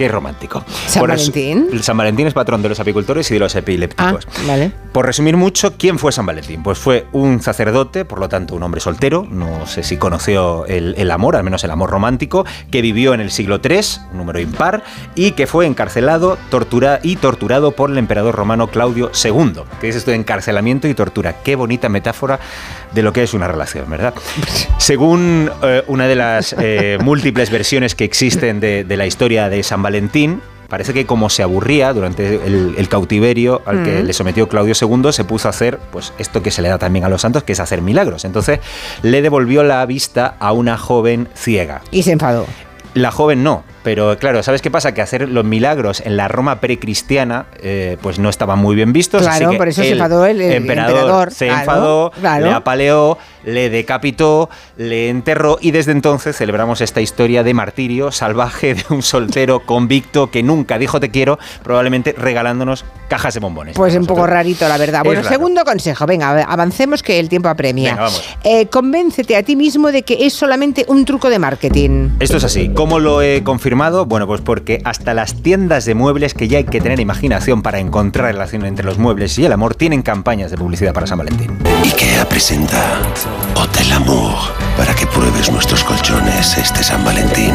Qué 0.00 0.08
romántico. 0.08 0.64
¿San 0.86 1.00
Por 1.00 1.10
Valentín? 1.10 1.68
San 1.82 1.94
Valentín 1.94 2.26
es 2.26 2.32
patrón 2.32 2.62
de 2.62 2.70
los 2.70 2.80
apicultores 2.80 3.30
y 3.30 3.34
de 3.34 3.40
los 3.40 3.54
Ah, 3.54 3.58
epilépticos. 3.58 4.26
vale. 4.46 4.72
Por 4.94 5.04
resumir 5.04 5.36
mucho, 5.36 5.74
¿quién 5.76 5.98
fue 5.98 6.10
San 6.10 6.24
Valentín? 6.24 6.62
Pues 6.62 6.78
fue 6.78 7.06
un 7.12 7.42
sacerdote, 7.42 8.06
por 8.06 8.18
lo 8.18 8.26
tanto 8.30 8.54
un 8.54 8.62
hombre 8.62 8.80
soltero, 8.80 9.26
no 9.30 9.66
sé 9.66 9.82
si 9.82 9.98
conoció 9.98 10.64
el, 10.64 10.94
el 10.96 11.10
amor, 11.10 11.36
al 11.36 11.44
menos 11.44 11.64
el 11.64 11.70
amor 11.70 11.90
romántico, 11.90 12.46
que 12.70 12.80
vivió 12.80 13.12
en 13.12 13.20
el 13.20 13.30
siglo 13.30 13.60
III, 13.62 13.78
un 14.12 14.16
número 14.16 14.40
impar, 14.40 14.82
y 15.14 15.32
que 15.32 15.46
fue 15.46 15.66
encarcelado 15.66 16.38
tortura, 16.48 17.00
y 17.02 17.16
torturado 17.16 17.72
por 17.72 17.90
el 17.90 17.98
emperador 17.98 18.34
romano 18.34 18.68
Claudio 18.68 19.10
II. 19.22 19.52
¿Qué 19.82 19.90
es 19.90 19.96
esto 19.96 20.12
de 20.12 20.16
encarcelamiento 20.16 20.88
y 20.88 20.94
tortura? 20.94 21.42
Qué 21.44 21.56
bonita 21.56 21.90
metáfora 21.90 22.40
de 22.94 23.02
lo 23.02 23.12
que 23.12 23.22
es 23.22 23.34
una 23.34 23.48
relación, 23.48 23.88
¿verdad? 23.90 24.14
Según 24.78 25.50
eh, 25.62 25.84
una 25.88 26.06
de 26.08 26.16
las 26.16 26.56
eh, 26.58 26.96
múltiples 27.02 27.50
versiones 27.50 27.94
que 27.94 28.04
existen 28.04 28.60
de, 28.60 28.82
de 28.84 28.96
la 28.96 29.06
historia 29.06 29.50
de 29.50 29.62
San 29.62 29.82
Valentín, 29.82 29.89
parece 30.70 30.94
que 30.94 31.04
como 31.04 31.28
se 31.28 31.42
aburría 31.42 31.92
durante 31.92 32.46
el, 32.46 32.74
el 32.78 32.88
cautiverio 32.88 33.60
al 33.66 33.82
que 33.82 34.02
le 34.02 34.12
sometió 34.12 34.48
Claudio 34.48 34.72
II, 34.80 35.12
se 35.12 35.24
puso 35.24 35.48
a 35.48 35.50
hacer 35.50 35.78
pues 35.90 36.14
esto 36.18 36.42
que 36.42 36.50
se 36.50 36.62
le 36.62 36.68
da 36.68 36.78
también 36.78 37.04
a 37.04 37.08
los 37.08 37.20
santos, 37.20 37.42
que 37.42 37.52
es 37.52 37.60
hacer 37.60 37.82
milagros. 37.82 38.24
Entonces 38.24 38.60
le 39.02 39.20
devolvió 39.20 39.62
la 39.64 39.84
vista 39.84 40.36
a 40.38 40.52
una 40.52 40.78
joven 40.78 41.28
ciega. 41.34 41.82
Y 41.90 42.04
se 42.04 42.12
enfadó. 42.12 42.46
La 42.94 43.10
joven 43.10 43.42
no, 43.42 43.64
pero 43.82 44.16
claro, 44.18 44.42
¿sabes 44.42 44.60
qué 44.62 44.70
pasa? 44.70 44.92
Que 44.92 45.00
hacer 45.02 45.28
los 45.28 45.44
milagros 45.44 46.00
en 46.04 46.16
la 46.16 46.28
Roma 46.28 46.60
precristiana 46.60 47.46
eh, 47.62 47.96
pues 48.02 48.18
no 48.18 48.28
estaban 48.28 48.58
muy 48.58 48.74
bien 48.76 48.92
vistos. 48.92 49.26
así 49.26 49.38
Claro, 49.38 49.52
que 49.52 49.56
por 49.58 49.68
eso 49.68 49.82
se 49.82 49.90
enfadó 49.92 50.26
el- 50.26 50.40
el 50.40 50.52
emperador, 50.52 51.30
se 51.30 51.46
claro, 51.46 51.60
enfadó, 51.60 52.10
claro. 52.20 52.46
le 52.46 52.52
apaleó, 52.52 53.18
le 53.44 53.70
decapitó, 53.70 54.50
le 54.76 55.08
enterró 55.08 55.56
y 55.60 55.70
desde 55.70 55.92
entonces 55.92 56.36
celebramos 56.36 56.80
esta 56.82 57.00
historia 57.00 57.42
de 57.42 57.54
martirio 57.54 58.12
salvaje 58.12 58.74
de 58.74 58.84
un 58.90 59.02
soltero 59.02 59.60
convicto 59.60 60.30
que 60.30 60.42
nunca 60.42 60.78
dijo 60.78 61.00
te 61.00 61.10
quiero, 61.10 61.38
probablemente 61.62 62.14
regalándonos 62.18 62.84
cajas 63.08 63.32
de 63.34 63.40
bombones. 63.40 63.76
Pues 63.76 63.94
un 63.96 64.04
poco 64.06 64.26
rarito, 64.26 64.68
la 64.68 64.76
verdad. 64.76 65.02
Bueno, 65.04 65.24
segundo 65.24 65.64
consejo. 65.64 66.06
Venga, 66.06 66.42
avancemos 66.42 67.02
que 67.02 67.18
el 67.18 67.28
tiempo 67.28 67.48
apremia. 67.48 67.90
Venga, 67.92 68.02
vamos. 68.02 68.22
Eh, 68.44 68.66
convéncete 68.66 69.36
a 69.36 69.42
ti 69.42 69.56
mismo 69.56 69.90
de 69.90 70.02
que 70.02 70.26
es 70.26 70.32
solamente 70.34 70.84
un 70.88 71.04
truco 71.04 71.30
de 71.30 71.38
marketing. 71.38 72.10
Esto 72.20 72.36
es 72.36 72.44
así. 72.44 72.68
¿Cómo 72.74 72.98
lo 72.98 73.22
he 73.22 73.42
confirmado? 73.42 73.69
Bueno, 73.80 74.26
pues 74.26 74.40
porque 74.40 74.80
hasta 74.84 75.14
las 75.14 75.34
tiendas 75.42 75.84
de 75.84 75.94
muebles, 75.94 76.34
que 76.34 76.48
ya 76.48 76.58
hay 76.58 76.64
que 76.64 76.80
tener 76.80 76.98
imaginación 77.00 77.62
para 77.62 77.78
encontrar 77.78 78.26
relación 78.32 78.64
entre 78.64 78.84
los 78.84 78.98
muebles 78.98 79.38
y 79.38 79.44
el 79.46 79.52
amor, 79.52 79.74
tienen 79.74 80.02
campañas 80.02 80.50
de 80.50 80.56
publicidad 80.56 80.92
para 80.92 81.06
San 81.06 81.18
Valentín. 81.18 81.56
IKEA 81.84 82.28
presenta 82.28 82.98
Hotel 83.54 83.92
Amour 83.92 84.34
para 84.76 84.94
que 84.94 85.06
pruebes 85.06 85.50
nuestros 85.52 85.84
colchones 85.84 86.58
este 86.58 86.82
San 86.82 87.04
Valentín. 87.04 87.52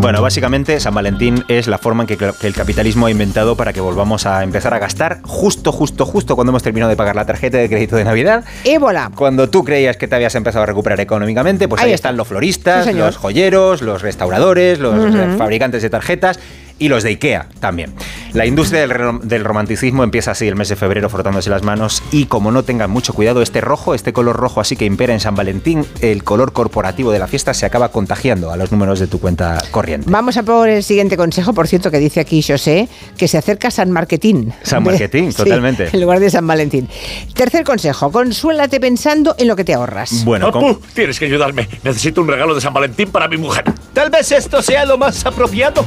Bueno, 0.00 0.22
básicamente 0.22 0.78
San 0.80 0.94
Valentín 0.94 1.44
es 1.48 1.66
la 1.66 1.78
forma 1.78 2.04
en 2.04 2.06
que, 2.06 2.16
que 2.16 2.46
el 2.46 2.54
capitalismo 2.54 3.06
ha 3.06 3.10
inventado 3.10 3.56
para 3.56 3.72
que 3.72 3.80
volvamos 3.80 4.26
a 4.26 4.42
empezar 4.42 4.72
a 4.74 4.78
gastar 4.78 5.20
justo, 5.22 5.72
justo, 5.72 6.06
justo 6.06 6.34
cuando 6.34 6.50
hemos 6.52 6.62
terminado 6.62 6.90
de 6.90 6.96
pagar 6.96 7.16
la 7.16 7.24
tarjeta 7.26 7.58
de 7.58 7.68
crédito 7.68 7.96
de 7.96 8.04
Navidad. 8.04 8.44
Ébola. 8.64 9.10
Cuando 9.14 9.48
tú 9.48 9.64
creías 9.64 9.96
que 9.96 10.06
te 10.08 10.14
habías 10.14 10.34
empezado 10.34 10.62
a 10.62 10.66
recuperar 10.66 11.00
económicamente, 11.00 11.68
pues 11.68 11.82
ahí, 11.82 11.88
Ahí 11.88 11.94
están 11.94 12.10
está. 12.14 12.16
los 12.18 12.28
floristas, 12.28 12.86
Sí, 12.86 12.92
los 12.92 13.16
joyeros, 13.16 13.82
los 13.82 14.02
restauradores, 14.02 14.78
los. 14.78 14.94
Fabricantes 15.36 15.82
de 15.82 15.90
tarjetas. 15.90 16.38
Y 16.78 16.88
los 16.88 17.02
de 17.02 17.10
Ikea 17.10 17.48
también. 17.60 17.94
La 18.32 18.44
industria 18.44 18.86
del, 18.86 19.20
del 19.22 19.44
romanticismo 19.44 20.04
empieza 20.04 20.32
así 20.32 20.46
el 20.46 20.56
mes 20.56 20.68
de 20.68 20.76
febrero 20.76 21.08
frotándose 21.08 21.48
las 21.48 21.62
manos 21.62 22.02
y 22.12 22.26
como 22.26 22.50
no 22.50 22.64
tengan 22.64 22.90
mucho 22.90 23.14
cuidado, 23.14 23.40
este 23.40 23.62
rojo, 23.62 23.94
este 23.94 24.12
color 24.12 24.36
rojo 24.36 24.60
así 24.60 24.76
que 24.76 24.84
impera 24.84 25.14
en 25.14 25.20
San 25.20 25.34
Valentín, 25.34 25.86
el 26.02 26.22
color 26.22 26.52
corporativo 26.52 27.12
de 27.12 27.18
la 27.18 27.28
fiesta 27.28 27.54
se 27.54 27.64
acaba 27.64 27.88
contagiando 27.90 28.50
a 28.50 28.56
los 28.58 28.72
números 28.72 29.00
de 29.00 29.06
tu 29.06 29.20
cuenta 29.20 29.62
corriente. 29.70 30.10
Vamos 30.10 30.36
a 30.36 30.42
por 30.42 30.68
el 30.68 30.82
siguiente 30.82 31.16
consejo, 31.16 31.54
por 31.54 31.66
cierto, 31.66 31.90
que 31.90 31.98
dice 31.98 32.20
aquí 32.20 32.42
José, 32.42 32.88
que 33.16 33.26
se 33.26 33.38
acerca 33.38 33.70
San 33.70 33.90
Marquetín. 33.90 34.52
San 34.62 34.84
De- 34.84 34.90
Marquetín, 34.90 35.30
sí, 35.32 35.38
totalmente. 35.38 35.88
en 35.92 36.00
lugar 36.00 36.20
de 36.20 36.28
San 36.28 36.46
Valentín. 36.46 36.88
Tercer 37.32 37.64
consejo, 37.64 38.12
consuélate 38.12 38.80
pensando 38.80 39.34
en 39.38 39.48
lo 39.48 39.56
que 39.56 39.64
te 39.64 39.72
ahorras. 39.72 40.24
Bueno, 40.26 40.52
con- 40.52 40.78
tienes 40.94 41.18
que 41.18 41.24
ayudarme. 41.24 41.68
Necesito 41.84 42.20
un 42.20 42.28
regalo 42.28 42.54
de 42.54 42.60
San 42.60 42.74
Valentín 42.74 43.08
para 43.10 43.28
mi 43.28 43.38
mujer. 43.38 43.64
Tal 43.94 44.10
vez 44.10 44.30
esto 44.30 44.60
sea 44.60 44.84
lo 44.84 44.98
más 44.98 45.24
apropiado. 45.24 45.84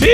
Sí, 0.00 0.08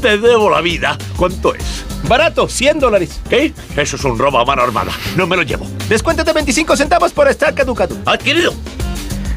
te 0.00 0.18
debo 0.18 0.50
la 0.50 0.60
vida. 0.60 0.96
¿Cuánto 1.16 1.54
es? 1.54 1.84
Barato, 2.04 2.48
100 2.48 2.78
dólares. 2.80 3.20
¿Qué? 3.28 3.52
Eso 3.76 3.96
es 3.96 4.04
un 4.04 4.18
robo 4.18 4.38
a 4.38 4.44
mano 4.44 4.62
armada. 4.62 4.92
No 5.16 5.26
me 5.26 5.36
lo 5.36 5.42
llevo. 5.42 5.66
Descuéntate 5.88 6.32
25 6.32 6.76
centavos 6.76 7.12
por 7.12 7.28
estar 7.28 7.54
caducado. 7.54 7.96
Adquirido. 8.06 8.54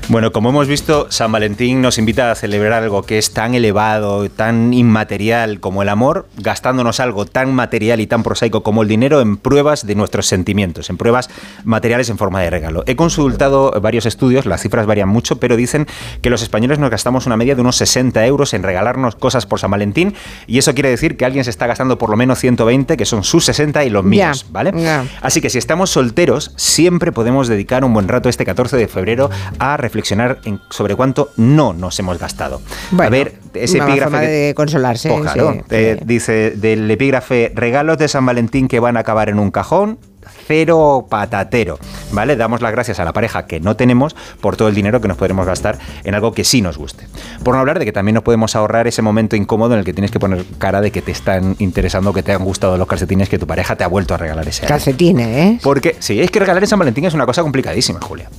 Bueno, 0.09 0.33
como 0.33 0.49
hemos 0.49 0.67
visto, 0.67 1.07
San 1.09 1.31
Valentín 1.31 1.81
nos 1.81 1.97
invita 1.97 2.29
a 2.29 2.35
celebrar 2.35 2.73
algo 2.83 3.03
que 3.03 3.17
es 3.17 3.31
tan 3.31 3.55
elevado, 3.55 4.29
tan 4.29 4.73
inmaterial 4.73 5.61
como 5.61 5.81
el 5.81 5.87
amor, 5.87 6.27
gastándonos 6.37 6.99
algo 6.99 7.25
tan 7.25 7.55
material 7.55 8.01
y 8.01 8.05
tan 8.05 8.21
prosaico 8.21 8.63
como 8.63 8.83
el 8.83 8.89
dinero 8.89 9.21
en 9.21 9.37
pruebas 9.37 9.87
de 9.87 9.95
nuestros 9.95 10.27
sentimientos, 10.27 10.89
en 10.89 10.97
pruebas 10.97 11.29
materiales 11.63 12.09
en 12.09 12.17
forma 12.17 12.41
de 12.41 12.49
regalo. 12.49 12.83
He 12.85 12.97
consultado 12.97 13.71
varios 13.81 14.05
estudios, 14.05 14.45
las 14.45 14.61
cifras 14.61 14.85
varían 14.85 15.07
mucho, 15.07 15.37
pero 15.37 15.55
dicen 15.55 15.87
que 16.21 16.29
los 16.29 16.41
españoles 16.41 16.79
nos 16.79 16.91
gastamos 16.91 17.25
una 17.25 17.37
media 17.37 17.55
de 17.55 17.61
unos 17.61 17.77
60 17.77 18.25
euros 18.25 18.53
en 18.53 18.63
regalarnos 18.63 19.15
cosas 19.15 19.45
por 19.45 19.61
San 19.61 19.71
Valentín 19.71 20.15
y 20.47 20.57
eso 20.57 20.73
quiere 20.73 20.89
decir 20.89 21.15
que 21.15 21.23
alguien 21.23 21.45
se 21.45 21.49
está 21.49 21.65
gastando 21.65 21.97
por 21.97 22.09
lo 22.09 22.17
menos 22.17 22.39
120, 22.39 22.97
que 22.97 23.05
son 23.05 23.23
sus 23.23 23.45
60 23.45 23.85
y 23.85 23.89
los 23.89 24.03
míos, 24.03 24.47
¿vale? 24.51 24.73
Así 25.21 25.39
que 25.39 25.49
si 25.49 25.57
estamos 25.57 25.91
solteros, 25.91 26.51
siempre 26.57 27.13
podemos 27.13 27.47
dedicar 27.47 27.85
un 27.85 27.93
buen 27.93 28.09
rato 28.09 28.27
este 28.27 28.43
14 28.43 28.75
de 28.75 28.89
febrero 28.89 29.29
a 29.59 29.77
reflexionar 29.93 30.39
en- 30.45 30.59
sobre 30.71 30.95
cuánto 30.95 31.29
no 31.37 31.71
nos 31.73 31.99
hemos 31.99 32.17
gastado. 32.17 32.61
Bueno, 32.89 33.07
a 33.07 33.09
ver, 33.11 33.35
ese 33.53 33.77
una 33.77 33.85
epígrafe... 33.85 34.09
forma 34.11 34.21
que- 34.25 34.27
de 34.31 34.53
consolarse. 34.55 35.15
Claro, 35.21 35.53
sí, 35.53 35.59
eh, 35.69 35.99
dice 36.03 36.51
del 36.51 36.89
epígrafe 36.89 37.51
regalos 37.53 37.99
de 37.99 38.07
San 38.07 38.25
Valentín 38.25 38.67
que 38.67 38.79
van 38.79 38.97
a 38.97 39.01
acabar 39.01 39.29
en 39.29 39.37
un 39.39 39.51
cajón. 39.51 39.99
Cero 40.47 41.05
patatero, 41.09 41.79
¿vale? 42.11 42.35
Damos 42.37 42.61
las 42.61 42.71
gracias 42.71 42.99
a 42.99 43.03
la 43.05 43.11
pareja 43.13 43.45
que 43.45 43.59
no 43.59 43.75
tenemos 43.75 44.15
por 44.41 44.55
todo 44.55 44.67
el 44.69 44.75
dinero 44.75 44.99
que 45.01 45.07
nos 45.09 45.17
podremos 45.17 45.45
gastar 45.45 45.77
en 46.05 46.15
algo 46.15 46.31
que 46.33 46.43
sí 46.45 46.61
nos 46.61 46.77
guste. 46.77 47.05
Por 47.43 47.53
no 47.55 47.59
hablar 47.61 47.77
de 47.79 47.83
que 47.85 47.91
también 47.91 48.15
nos 48.15 48.23
podemos 48.23 48.55
ahorrar 48.55 48.87
ese 48.87 49.01
momento 49.01 49.35
incómodo 49.35 49.73
en 49.73 49.79
el 49.79 49.85
que 49.85 49.93
tienes 49.93 50.11
que 50.11 50.19
poner 50.19 50.45
cara 50.57 50.79
de 50.81 50.91
que 50.91 51.01
te 51.01 51.11
están 51.11 51.55
interesando, 51.59 52.13
que 52.13 52.23
te 52.23 52.31
han 52.33 52.43
gustado 52.43 52.77
los 52.77 52.87
calcetines 52.87 53.27
que 53.29 53.37
tu 53.37 53.47
pareja 53.47 53.75
te 53.75 53.83
ha 53.83 53.87
vuelto 53.87 54.13
a 54.13 54.17
regalar 54.17 54.47
ese 54.47 54.61
año. 54.63 54.69
Calcetines, 54.69 55.27
¿eh? 55.27 55.59
Porque 55.61 55.95
sí, 55.99 56.19
es 56.21 56.31
que 56.31 56.39
regalar 56.39 56.63
en 56.63 56.67
San 56.69 56.79
Valentín 56.79 57.03
es 57.05 57.13
una 57.13 57.25
cosa 57.25 57.41
complicadísima, 57.41 57.99
Julia. 58.01 58.29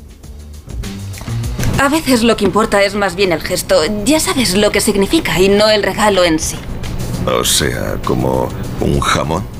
A 1.79 1.89
veces 1.89 2.23
lo 2.23 2.37
que 2.37 2.45
importa 2.45 2.83
es 2.83 2.95
más 2.95 3.17
bien 3.17 3.33
el 3.33 3.41
gesto. 3.41 3.83
Ya 4.05 4.21
sabes 4.21 4.55
lo 4.55 4.71
que 4.71 4.81
significa 4.81 5.41
y 5.41 5.49
no 5.49 5.69
el 5.69 5.83
regalo 5.83 6.25
en 6.25 6.39
sí. 6.39 6.57
O 7.27 7.45
sea, 7.45 7.99
como 8.05 8.49
un 8.81 9.01
jamón. 9.01 9.54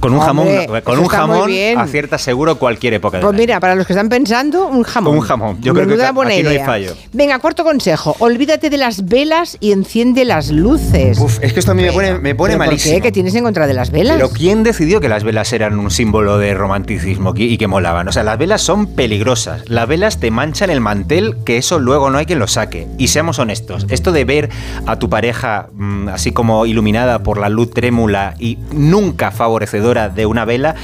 Con 0.00 0.14
un 0.14 0.20
Hombre, 0.20 0.66
jamón, 0.66 0.80
con 0.82 0.98
un 0.98 1.06
jamón 1.08 1.50
acierta 1.76 2.18
seguro 2.18 2.58
cualquier 2.58 2.94
época 2.94 3.20
Pues 3.20 3.36
mira, 3.36 3.60
para 3.60 3.74
los 3.74 3.86
que 3.86 3.92
están 3.92 4.08
pensando, 4.08 4.66
un 4.66 4.82
jamón. 4.82 5.16
Un 5.16 5.20
jamón. 5.20 5.60
Yo 5.60 5.74
creo 5.74 5.86
que 5.86 6.12
buena 6.12 6.32
aquí 6.32 6.42
no 6.42 6.50
hay 6.50 6.58
fallo. 6.60 6.94
Venga, 7.12 7.38
cuarto 7.38 7.64
consejo. 7.64 8.16
Olvídate 8.18 8.70
de 8.70 8.76
las 8.76 9.06
velas 9.08 9.56
y 9.60 9.72
enciende 9.72 10.24
las 10.24 10.50
luces. 10.50 11.18
Uf, 11.18 11.38
es 11.42 11.52
que 11.52 11.60
esto 11.60 11.72
a 11.72 11.74
mí 11.74 11.82
me 11.82 11.92
pone, 11.92 12.18
me 12.18 12.34
pone 12.34 12.54
¿Pero 12.54 12.58
malísimo. 12.58 12.94
¿Por 12.94 13.02
qué? 13.02 13.08
¿Qué 13.08 13.12
tienes 13.12 13.34
en 13.34 13.44
contra 13.44 13.66
de 13.66 13.74
las 13.74 13.90
velas? 13.90 14.16
Pero 14.16 14.30
¿quién 14.30 14.62
decidió 14.62 15.00
que 15.00 15.08
las 15.08 15.24
velas 15.24 15.52
eran 15.52 15.78
un 15.78 15.90
símbolo 15.90 16.38
de 16.38 16.54
romanticismo 16.54 17.34
y 17.36 17.48
y 17.48 17.58
que 17.58 17.66
molaban? 17.66 18.06
O 18.08 18.12
sea, 18.12 18.22
las 18.22 18.38
velas 18.38 18.62
son 18.62 18.94
peligrosas. 18.94 19.68
Las 19.68 19.88
velas 19.88 20.20
te 20.20 20.30
manchan 20.30 20.70
el 20.70 20.80
mantel, 20.80 21.36
que 21.44 21.56
eso 21.56 21.78
luego 21.78 22.10
no 22.10 22.18
hay 22.18 22.26
quien 22.26 22.38
lo 22.38 22.46
saque. 22.46 22.86
Y 22.98 23.08
seamos 23.08 23.38
honestos, 23.38 23.86
esto 23.88 24.12
de 24.12 24.24
ver 24.24 24.50
a 24.86 24.98
tu 24.98 25.08
pareja 25.08 25.68
mm, 25.72 26.08
así 26.08 26.32
como 26.32 26.66
iluminada 26.66 27.22
por 27.22 27.38
la 27.38 27.48
luz 27.48 27.70
trémula 27.70 28.34
y 28.38 28.58
nunca 28.72 29.30
favorecedora 29.30 29.87
de 29.94 30.26
una 30.26 30.44
vela, 30.44 30.74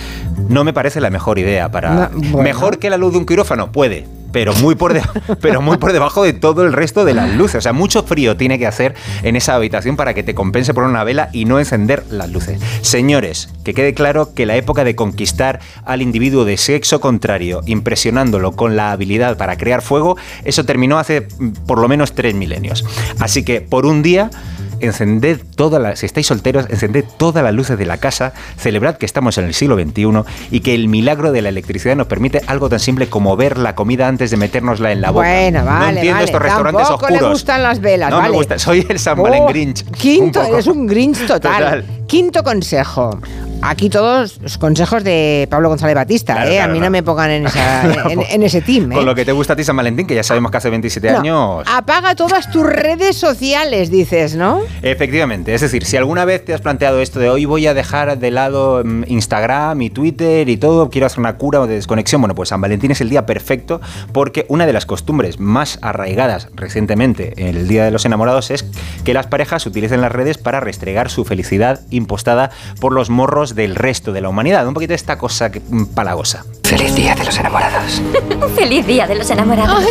no 0.48 0.64
me 0.64 0.72
parece 0.72 1.00
la 1.00 1.10
mejor 1.10 1.38
idea 1.38 1.70
para... 1.70 1.94
No, 1.94 2.10
bueno. 2.30 2.42
Mejor 2.42 2.78
que 2.78 2.90
la 2.90 2.96
luz 2.96 3.12
de 3.12 3.18
un 3.18 3.26
quirófano, 3.26 3.70
puede. 3.72 4.06
Pero 4.32 4.52
muy, 4.54 4.74
por 4.74 4.92
de- 4.94 5.02
pero 5.40 5.62
muy 5.62 5.76
por 5.76 5.92
debajo 5.92 6.24
de 6.24 6.32
todo 6.32 6.64
el 6.64 6.72
resto 6.72 7.04
de 7.04 7.14
las 7.14 7.32
luces. 7.34 7.54
O 7.56 7.60
sea, 7.60 7.72
mucho 7.72 8.02
frío 8.02 8.36
tiene 8.36 8.58
que 8.58 8.66
hacer 8.66 8.96
en 9.22 9.36
esa 9.36 9.54
habitación 9.54 9.94
para 9.96 10.12
que 10.12 10.24
te 10.24 10.34
compense 10.34 10.74
poner 10.74 10.90
una 10.90 11.04
vela 11.04 11.28
y 11.32 11.44
no 11.44 11.60
encender 11.60 12.02
las 12.10 12.30
luces. 12.30 12.60
Señores, 12.80 13.48
que 13.62 13.74
quede 13.74 13.94
claro 13.94 14.34
que 14.34 14.44
la 14.44 14.56
época 14.56 14.82
de 14.82 14.96
conquistar 14.96 15.60
al 15.84 16.02
individuo 16.02 16.44
de 16.44 16.56
sexo 16.56 17.00
contrario, 17.00 17.60
impresionándolo 17.66 18.56
con 18.56 18.74
la 18.74 18.90
habilidad 18.90 19.36
para 19.36 19.56
crear 19.56 19.82
fuego, 19.82 20.16
eso 20.44 20.64
terminó 20.64 20.98
hace 20.98 21.28
mm, 21.38 21.50
por 21.66 21.78
lo 21.78 21.86
menos 21.86 22.12
tres 22.16 22.34
milenios. 22.34 22.84
Así 23.20 23.44
que 23.44 23.60
por 23.60 23.86
un 23.86 24.02
día 24.02 24.30
encended 24.84 25.40
todas 25.56 25.80
las, 25.82 25.98
si 25.98 26.06
estáis 26.06 26.26
solteros, 26.26 26.66
encended 26.70 27.04
todas 27.16 27.42
las 27.42 27.52
luces 27.54 27.78
de 27.78 27.86
la 27.86 27.98
casa, 27.98 28.32
celebrad 28.56 28.96
que 28.96 29.06
estamos 29.06 29.38
en 29.38 29.44
el 29.44 29.54
siglo 29.54 29.76
XXI 29.76 30.04
y 30.50 30.60
que 30.60 30.74
el 30.74 30.88
milagro 30.88 31.32
de 31.32 31.42
la 31.42 31.48
electricidad 31.48 31.96
nos 31.96 32.06
permite 32.06 32.40
algo 32.46 32.68
tan 32.68 32.80
simple 32.80 33.08
como 33.08 33.36
ver 33.36 33.58
la 33.58 33.74
comida 33.74 34.08
antes 34.08 34.30
de 34.30 34.36
metérnosla 34.36 34.92
en 34.92 35.00
la 35.00 35.10
boca. 35.10 35.26
Bueno, 35.26 35.64
vale, 35.64 35.80
no 35.84 35.88
entiendo 35.90 36.12
vale. 36.14 36.24
estos 36.24 36.42
restaurantes 36.42 36.82
Tampoco 36.88 37.04
oscuros. 37.06 37.22
le 37.22 37.28
gustan 37.30 37.62
las 37.62 37.80
velas, 37.80 38.10
no 38.10 38.16
vale. 38.18 38.30
me 38.30 38.36
gusta, 38.36 38.58
soy 38.58 38.86
el 38.88 38.98
San 38.98 39.18
Oh, 39.18 39.22
Valen 39.22 39.46
Grinch. 39.46 39.84
Quinto, 39.92 40.42
eres 40.42 40.66
un 40.66 40.86
Grinch 40.86 41.26
total. 41.26 41.40
Total. 41.64 41.84
Quinto 42.06 42.42
consejo. 42.42 43.18
Aquí 43.62 43.88
todos 43.88 44.38
los 44.42 44.58
consejos 44.58 45.04
de 45.04 45.46
Pablo 45.50 45.70
González 45.70 45.94
Batista, 45.94 46.34
Claro, 46.34 46.50
¿eh? 46.50 46.54
claro, 46.56 46.70
a 46.70 46.74
mí 46.74 46.80
no 46.80 46.90
me 46.90 47.02
pongan 47.02 47.30
en, 47.30 47.46
esa- 47.46 47.84
en, 48.10 48.20
en 48.20 48.42
ese 48.42 48.60
team, 48.60 48.92
¿eh? 48.92 48.94
Con 48.96 49.06
lo 49.06 49.14
que 49.14 49.24
te 49.24 49.32
gusta 49.32 49.54
a 49.54 49.56
ti 49.56 49.64
San 49.64 49.74
Valentín, 49.76 50.06
que 50.06 50.14
ya 50.14 50.22
sabemos 50.22 50.50
que 50.50 50.58
hace 50.58 50.68
27 50.68 51.10
No, 51.12 51.18
años. 51.20 51.66
Apaga 51.72 52.14
todas 52.14 52.50
tus 52.50 52.64
redes 52.66 53.16
sociales, 53.16 53.90
dices, 53.90 54.36
¿no? 54.36 54.60
Efectivamente, 54.82 55.54
es 55.54 55.62
decir, 55.62 55.86
si 55.86 55.96
alguna 55.96 56.26
vez 56.26 56.44
te 56.44 56.52
has 56.52 56.60
planteado 56.60 57.00
esto 57.00 57.18
de 57.20 57.30
hoy 57.30 57.46
voy 57.46 57.66
a 57.66 57.72
dejar 57.72 58.18
de 58.18 58.30
lado 58.30 58.82
mm, 58.84 59.04
Instagram 59.06 59.80
y 59.80 59.88
Twitter 59.88 60.46
y 60.50 60.58
todo, 60.58 60.90
quiero 60.90 61.06
hacer 61.06 61.20
una 61.20 61.36
cura 61.38 61.60
o 61.62 61.66
de 61.66 61.74
desconexión, 61.76 62.20
bueno, 62.20 62.34
pues 62.34 62.50
San 62.50 62.60
Valentín 62.60 62.90
es 62.90 63.00
el 63.00 63.08
día 63.08 63.24
perfecto 63.24 63.80
porque 64.12 64.44
una 64.50 64.66
de 64.66 64.74
las 64.74 64.84
costumbres 64.84 65.40
más 65.40 65.78
arraigadas 65.80 66.48
recientemente 66.54 67.32
en 67.38 67.56
el 67.56 67.66
Día 67.68 67.84
de 67.86 67.90
los 67.90 68.04
Enamorados 68.04 68.50
es 68.50 68.66
que 69.04 69.14
las 69.14 69.26
parejas 69.26 69.64
utilicen 69.64 70.02
las 70.02 70.12
redes 70.12 70.36
para 70.36 70.60
restregar 70.60 71.08
su 71.10 71.24
felicidad 71.24 71.80
impostada 71.90 72.50
por 72.78 72.92
los 72.92 73.08
morros 73.08 73.53
del 73.54 73.74
resto 73.76 74.12
de 74.12 74.20
la 74.20 74.28
humanidad. 74.28 74.66
Un 74.66 74.74
poquito 74.74 74.94
esta 74.94 75.18
cosa 75.18 75.50
que, 75.50 75.60
mm, 75.60 75.86
palagosa. 75.94 76.44
Feliz 76.64 76.94
día 76.94 77.14
de 77.14 77.24
los 77.24 77.38
enamorados. 77.38 78.02
Feliz 78.56 78.86
día 78.86 79.06
de 79.06 79.14
los 79.14 79.30
enamorados. 79.30 79.84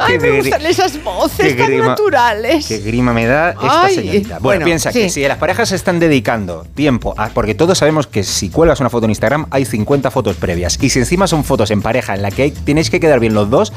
Ay, 0.00 0.18
me 0.18 0.38
gustan 0.40 0.64
esas 0.66 1.02
voces 1.04 1.56
tan 1.56 1.66
grima- 1.68 1.88
naturales. 1.88 2.66
Qué 2.66 2.78
grima 2.78 3.12
me 3.12 3.26
da 3.26 3.50
esta 3.50 3.82
Ay, 3.84 3.94
señorita. 3.96 4.28
Bueno, 4.38 4.40
bueno, 4.40 4.64
piensa 4.64 4.92
que 4.92 5.10
si 5.10 5.22
las 5.28 5.36
parejas 5.36 5.68
se 5.68 5.76
están 5.76 6.00
dedicando 6.00 6.66
tiempo 6.74 7.14
a. 7.18 7.28
Porque 7.28 7.54
todos 7.54 7.78
sabemos 7.78 8.06
que 8.06 8.24
si 8.24 8.48
cuelgas 8.48 8.80
una 8.80 8.88
foto 8.88 9.04
en 9.04 9.10
Instagram 9.10 9.46
hay 9.50 9.66
50 9.66 10.10
fotos 10.10 10.36
previas. 10.36 10.78
Y 10.80 10.88
si 10.88 10.98
encima 11.00 11.26
son 11.26 11.44
fotos 11.44 11.70
en 11.70 11.82
pareja 11.82 12.14
en 12.14 12.22
la 12.22 12.30
que 12.30 12.42
hay- 12.44 12.50
tenéis 12.50 12.88
que 12.90 12.98
quedar 12.98 13.20
bien 13.20 13.34
los 13.34 13.50
dos, 13.50 13.72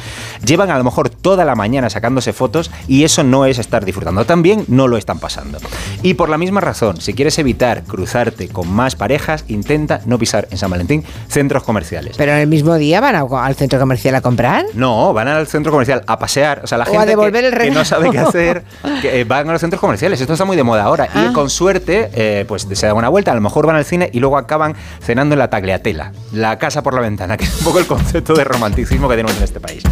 llevan 0.46 0.72
a 0.72 0.77
lo 0.77 0.84
mejor 0.86 1.10
toda 1.10 1.44
la 1.46 1.56
mañana 1.56 1.89
sacándose 1.89 2.32
fotos 2.32 2.72
y 2.88 3.03
eso 3.03 3.24
no 3.24 3.46
es 3.46 3.60
estar 3.60 3.84
disfrutando. 3.86 4.25
También 4.25 4.63
no 4.70 4.88
lo 4.88 4.98
están 4.98 5.20
pasando. 5.20 5.60
Y 6.01 6.13
por 6.15 6.30
la 6.30 6.38
misma 6.38 6.62
razón, 6.62 7.01
si 7.01 7.13
quieres 7.13 7.38
evitar 7.38 7.84
cruzarte 7.84 8.48
con 8.48 8.70
más 8.72 8.96
parejas, 8.96 9.44
intenta 9.50 10.01
no 10.06 10.18
pisar 10.18 10.48
en 10.51 10.58
San 10.58 10.72
Valentín 10.72 11.03
centros 11.27 11.63
comerciales. 11.63 12.12
Pero 12.17 12.32
en 12.34 12.39
el 12.39 12.48
mismo 12.48 12.75
día 12.75 13.00
van 13.01 13.15
a- 13.15 13.25
al 13.46 13.55
centro 13.55 13.79
comercial 13.79 14.15
a 14.15 14.22
comprar. 14.22 14.65
No, 14.74 15.13
van 15.13 15.27
al 15.27 15.48
centro 15.48 15.72
comercial 15.72 16.03
a 16.08 16.20
pasear. 16.20 16.62
O 16.63 16.67
sea, 16.67 16.77
la 16.77 16.84
O 16.86 16.88
a 16.88 16.91
gente 16.91 17.08
devolver 17.08 17.51
que, 17.58 17.63
que 17.65 17.72
no 17.72 17.84
sabe 17.86 18.10
qué 18.12 18.20
hacer, 18.20 18.63
que 19.01 19.22
eh, 19.22 19.24
van 19.24 19.50
a 19.50 19.53
los 19.53 19.62
centros 19.62 19.79
comerciales. 19.79 20.20
Esto 20.22 20.34
está 20.34 20.46
muy 20.46 20.55
de 20.58 20.63
moda 20.63 20.84
ahora. 20.84 21.08
Ah. 21.13 21.27
Y 21.29 21.34
con 21.34 21.50
suerte, 21.50 22.10
eh, 22.13 22.46
pues 22.48 22.67
se 22.72 22.86
dan 22.88 22.96
una 22.96 23.10
vuelta, 23.10 23.32
a 23.32 23.36
lo 23.36 23.41
mejor 23.41 23.65
van 23.67 23.75
al 23.75 23.86
cine 23.86 24.10
y 24.13 24.20
luego 24.20 24.38
acaban 24.38 24.75
cenando 25.01 25.34
en 25.34 25.39
la 25.39 25.50
tagliatela, 25.50 26.12
la 26.32 26.58
casa 26.60 26.84
por 26.84 26.93
la 26.93 27.01
ventana, 27.01 27.38
que 27.38 27.46
es 27.46 27.58
un 27.60 27.63
poco 27.65 27.79
el 27.79 27.88
concepto 27.88 28.34
de 28.34 28.43
romanticismo 28.43 29.08
que 29.10 29.15
tenemos 29.15 29.38
en 29.38 29.43
este 29.43 29.60
país. 29.60 29.84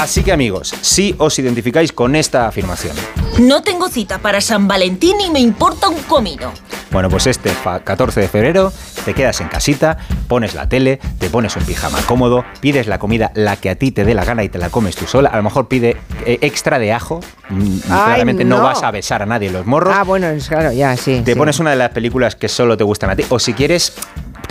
Así 0.00 0.22
que 0.24 0.32
amigos, 0.32 0.74
si 0.80 1.14
os 1.18 1.38
identificáis 1.38 1.92
con 1.92 2.16
esta 2.16 2.48
afirmación, 2.48 2.96
No 3.38 3.62
tengo 3.62 3.88
cita 3.88 4.18
para 4.18 4.40
San 4.40 4.68
Valentín 4.68 5.20
y 5.20 5.30
me 5.30 5.40
importa 5.40 5.88
un 5.88 6.00
comino. 6.02 6.52
Bueno, 6.90 7.08
pues 7.08 7.26
este 7.26 7.48
fa- 7.50 7.80
14 7.80 8.20
de 8.20 8.28
febrero 8.28 8.70
te 9.06 9.14
quedas 9.14 9.40
en 9.40 9.48
casita, 9.48 9.96
pones 10.28 10.54
la 10.54 10.68
tele, 10.68 10.98
te 11.18 11.30
pones 11.30 11.56
un 11.56 11.62
pijama 11.64 11.98
cómodo, 12.02 12.44
pides 12.60 12.86
la 12.86 12.98
comida 12.98 13.30
la 13.34 13.56
que 13.56 13.70
a 13.70 13.76
ti 13.76 13.90
te 13.90 14.04
dé 14.04 14.12
la 14.14 14.24
gana 14.26 14.44
y 14.44 14.50
te 14.50 14.58
la 14.58 14.68
comes 14.68 14.96
tú 14.96 15.06
sola. 15.06 15.30
A 15.30 15.36
lo 15.38 15.42
mejor 15.44 15.68
pide 15.68 15.96
eh, 16.26 16.38
extra 16.42 16.78
de 16.78 16.92
ajo. 16.92 17.20
Mm, 17.48 17.76
Ay, 17.88 18.04
Claramente 18.04 18.44
no. 18.44 18.58
no. 18.58 18.64
vas 18.64 18.82
a 18.82 18.90
besar 18.90 19.22
a 19.22 19.26
nadie 19.26 19.46
en 19.48 19.54
los 19.54 19.64
morros. 19.66 19.94
Ah, 19.96 20.02
bueno, 20.04 20.26
es 20.28 20.48
claro, 20.48 20.72
ya, 20.72 20.94
sí. 20.98 21.22
te 21.24 21.32
sí. 21.32 21.38
pones 21.38 21.58
una 21.60 21.70
de 21.70 21.76
las 21.76 21.90
películas 21.90 22.36
que 22.36 22.48
solo 22.48 22.76
te 22.76 22.84
gustan 22.84 23.08
a 23.08 23.16
ti. 23.16 23.24
O 23.30 23.38
si 23.38 23.54
quieres, 23.54 23.94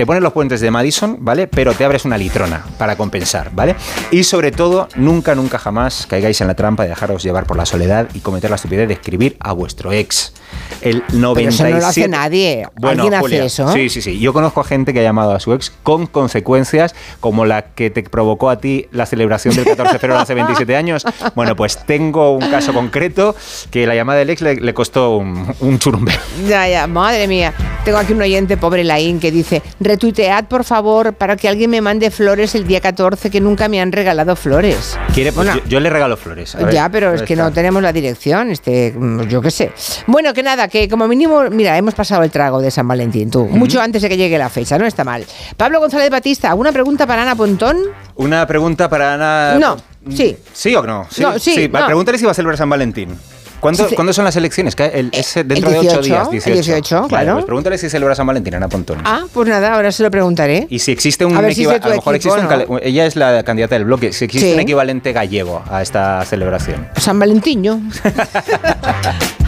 te 0.01 0.05
pones 0.07 0.23
los 0.23 0.33
puentes 0.33 0.59
de 0.61 0.71
Madison, 0.71 1.17
¿vale? 1.19 1.45
Pero 1.45 1.75
te 1.75 1.85
abres 1.85 2.05
una 2.05 2.17
litrona 2.17 2.65
para 2.79 2.95
compensar, 2.95 3.51
¿vale? 3.53 3.75
Y 4.09 4.23
sobre 4.23 4.51
todo, 4.51 4.87
nunca, 4.95 5.35
nunca 5.35 5.59
jamás 5.59 6.07
caigáis 6.07 6.41
en 6.41 6.47
la 6.47 6.55
trampa 6.55 6.81
de 6.81 6.89
dejaros 6.89 7.21
llevar 7.21 7.45
por 7.45 7.55
la 7.55 7.67
soledad 7.67 8.09
y 8.15 8.21
cometer 8.21 8.49
la 8.49 8.55
estupidez 8.55 8.87
de 8.87 8.95
escribir 8.95 9.37
a 9.39 9.53
vuestro 9.53 9.91
ex. 9.91 10.33
El 10.81 11.03
97... 11.13 11.35
Pero 11.35 11.49
eso 11.49 11.63
no 11.65 11.79
lo 11.81 11.85
hace 11.85 12.07
nadie. 12.07 12.67
Bueno, 12.79 13.03
¿Alguien 13.03 13.21
Julia, 13.21 13.37
hace 13.41 13.45
eso? 13.45 13.71
Sí, 13.73 13.89
sí, 13.89 14.01
sí. 14.01 14.19
Yo 14.19 14.33
conozco 14.33 14.61
a 14.61 14.63
gente 14.63 14.91
que 14.91 15.01
ha 15.01 15.03
llamado 15.03 15.35
a 15.35 15.39
su 15.39 15.53
ex 15.53 15.71
con 15.83 16.07
consecuencias 16.07 16.95
como 17.19 17.45
la 17.45 17.61
que 17.61 17.91
te 17.91 18.01
provocó 18.01 18.49
a 18.49 18.57
ti 18.57 18.87
la 18.91 19.05
celebración 19.05 19.55
del 19.55 19.65
14 19.65 19.93
de 19.93 19.99
febrero 19.99 20.19
hace 20.19 20.33
27 20.33 20.75
años. 20.75 21.05
Bueno, 21.35 21.55
pues 21.55 21.77
tengo 21.85 22.35
un 22.35 22.49
caso 22.49 22.73
concreto 22.73 23.35
que 23.69 23.85
la 23.85 23.93
llamada 23.93 24.17
del 24.17 24.31
ex 24.31 24.41
le, 24.41 24.55
le 24.55 24.73
costó 24.73 25.17
un, 25.17 25.53
un 25.59 25.77
churumbe. 25.77 26.13
Ya, 26.47 26.67
ya, 26.67 26.87
madre 26.87 27.27
mía. 27.27 27.53
Tengo 27.83 27.97
aquí 27.97 28.13
un 28.13 28.21
oyente, 28.21 28.57
pobre 28.57 28.83
Laín, 28.83 29.19
que 29.19 29.31
dice, 29.31 29.63
retuitead 29.79 30.45
por 30.45 30.63
favor 30.63 31.13
para 31.13 31.35
que 31.35 31.47
alguien 31.49 31.71
me 31.71 31.81
mande 31.81 32.11
flores 32.11 32.53
el 32.53 32.67
día 32.67 32.79
14 32.79 33.31
que 33.31 33.41
nunca 33.41 33.67
me 33.69 33.81
han 33.81 33.91
regalado 33.91 34.35
flores. 34.35 34.99
¿Quiere? 35.15 35.31
Pues 35.33 35.47
Bueno. 35.47 35.61
yo, 35.63 35.67
yo 35.67 35.79
le 35.79 35.89
regalo 35.89 36.15
flores. 36.15 36.53
A 36.53 36.59
ver, 36.59 36.75
ya, 36.75 36.89
pero 36.89 37.11
es 37.15 37.23
que 37.23 37.33
está. 37.33 37.43
no 37.45 37.51
tenemos 37.51 37.81
la 37.81 37.91
dirección, 37.91 38.51
este, 38.51 38.93
mm, 38.95 39.21
yo 39.21 39.41
qué 39.41 39.49
sé. 39.49 39.71
Bueno, 40.05 40.31
que 40.31 40.43
nada, 40.43 40.67
que 40.67 40.87
como 40.87 41.07
mínimo, 41.07 41.49
mira, 41.49 41.75
hemos 41.75 41.95
pasado 41.95 42.21
el 42.21 42.29
trago 42.29 42.61
de 42.61 42.69
San 42.69 42.87
Valentín, 42.87 43.31
tú, 43.31 43.45
mucho 43.47 43.81
antes 43.81 44.03
de 44.03 44.09
que 44.09 44.17
llegue 44.17 44.37
la 44.37 44.49
fecha, 44.49 44.77
no 44.77 44.85
está 44.85 45.03
mal. 45.03 45.25
Pablo 45.57 45.79
González 45.79 46.11
Batista, 46.11 46.49
¿alguna 46.51 46.71
pregunta 46.71 47.07
para 47.07 47.23
Ana 47.23 47.35
Pontón? 47.35 47.77
Una 48.15 48.45
pregunta 48.45 48.89
para 48.89 49.15
Ana. 49.15 49.57
No, 49.57 49.77
sí. 50.15 50.37
¿Sí 50.53 50.75
o 50.75 50.83
no? 50.83 51.07
No, 51.17 51.39
sí, 51.39 51.67
no. 51.67 51.85
Pregúntale 51.87 52.19
si 52.19 52.25
va 52.25 52.31
a 52.31 52.35
celebrar 52.35 52.59
San 52.59 52.69
Valentín. 52.69 53.17
¿Cuándo, 53.61 53.87
Sí. 53.87 53.95
¿cuándo 53.95 54.11
son 54.11 54.25
las 54.25 54.35
elecciones? 54.35 54.75
El- 54.77 55.09
es 55.13 55.35
dentro 55.35 55.55
el 55.55 55.61
de 55.61 55.79
ocho 55.79 56.01
18, 56.01 56.01
días. 56.01 56.23
el 56.25 56.31
18. 56.31 56.53
18, 56.55 56.95
Vale, 57.03 57.09
claro. 57.09 57.33
pues 57.35 57.45
pregúntale 57.45 57.77
si 57.77 57.89
celebra 57.89 58.15
San 58.15 58.25
Valentín, 58.27 58.55
Ana 58.55 58.67
Pontón. 58.67 58.97
Ah, 59.05 59.21
pues 59.31 59.47
nada, 59.47 59.75
ahora 59.75 59.91
se 59.91 60.01
lo 60.03 60.09
preguntaré. 60.11 60.65
Y 60.69 60.79
si 60.79 60.91
existe 60.91 61.23
un 61.25 61.37
A 61.37 61.41
ver 61.41 61.53
si 61.53 61.61
es 61.61 61.69
de 61.69 61.75
equiva- 61.75 61.79
tu 61.79 61.85
a 61.85 61.89
lo 61.91 61.95
mejor 61.97 62.15
equipo, 62.15 62.35
existe 62.35 62.53
un 62.55 62.59
¿no? 62.59 62.67
cale- 62.79 62.87
ella 62.89 63.05
es 63.05 63.15
la 63.15 63.43
candidata 63.43 63.75
del 63.75 63.85
bloque, 63.85 64.11
si 64.13 64.25
existe 64.25 64.47
Sí. 64.49 64.53
un 64.55 64.59
equivalente 64.59 65.13
gallego 65.13 65.63
a 65.69 65.81
esta 65.81 66.25
celebración. 66.25 66.87
San 66.97 67.17
Valentín. 67.19 67.61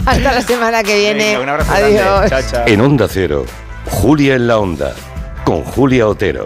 Hasta 0.06 0.32
la 0.32 0.42
semana 0.42 0.82
que 0.82 0.96
viene. 0.96 1.24
Venga, 1.36 1.40
un 1.40 1.48
abrazo 1.48 1.72
grande. 1.72 1.98
Adiós. 2.00 2.30
Chao, 2.30 2.40
chao. 2.50 2.62
En 2.66 2.80
Onda 2.80 3.08
Cero, 3.10 3.44
Julia 3.90 4.34
en 4.36 4.46
la 4.46 4.58
Onda, 4.58 4.94
con 5.44 5.62
Julia 5.64 6.06
Otero. 6.06 6.44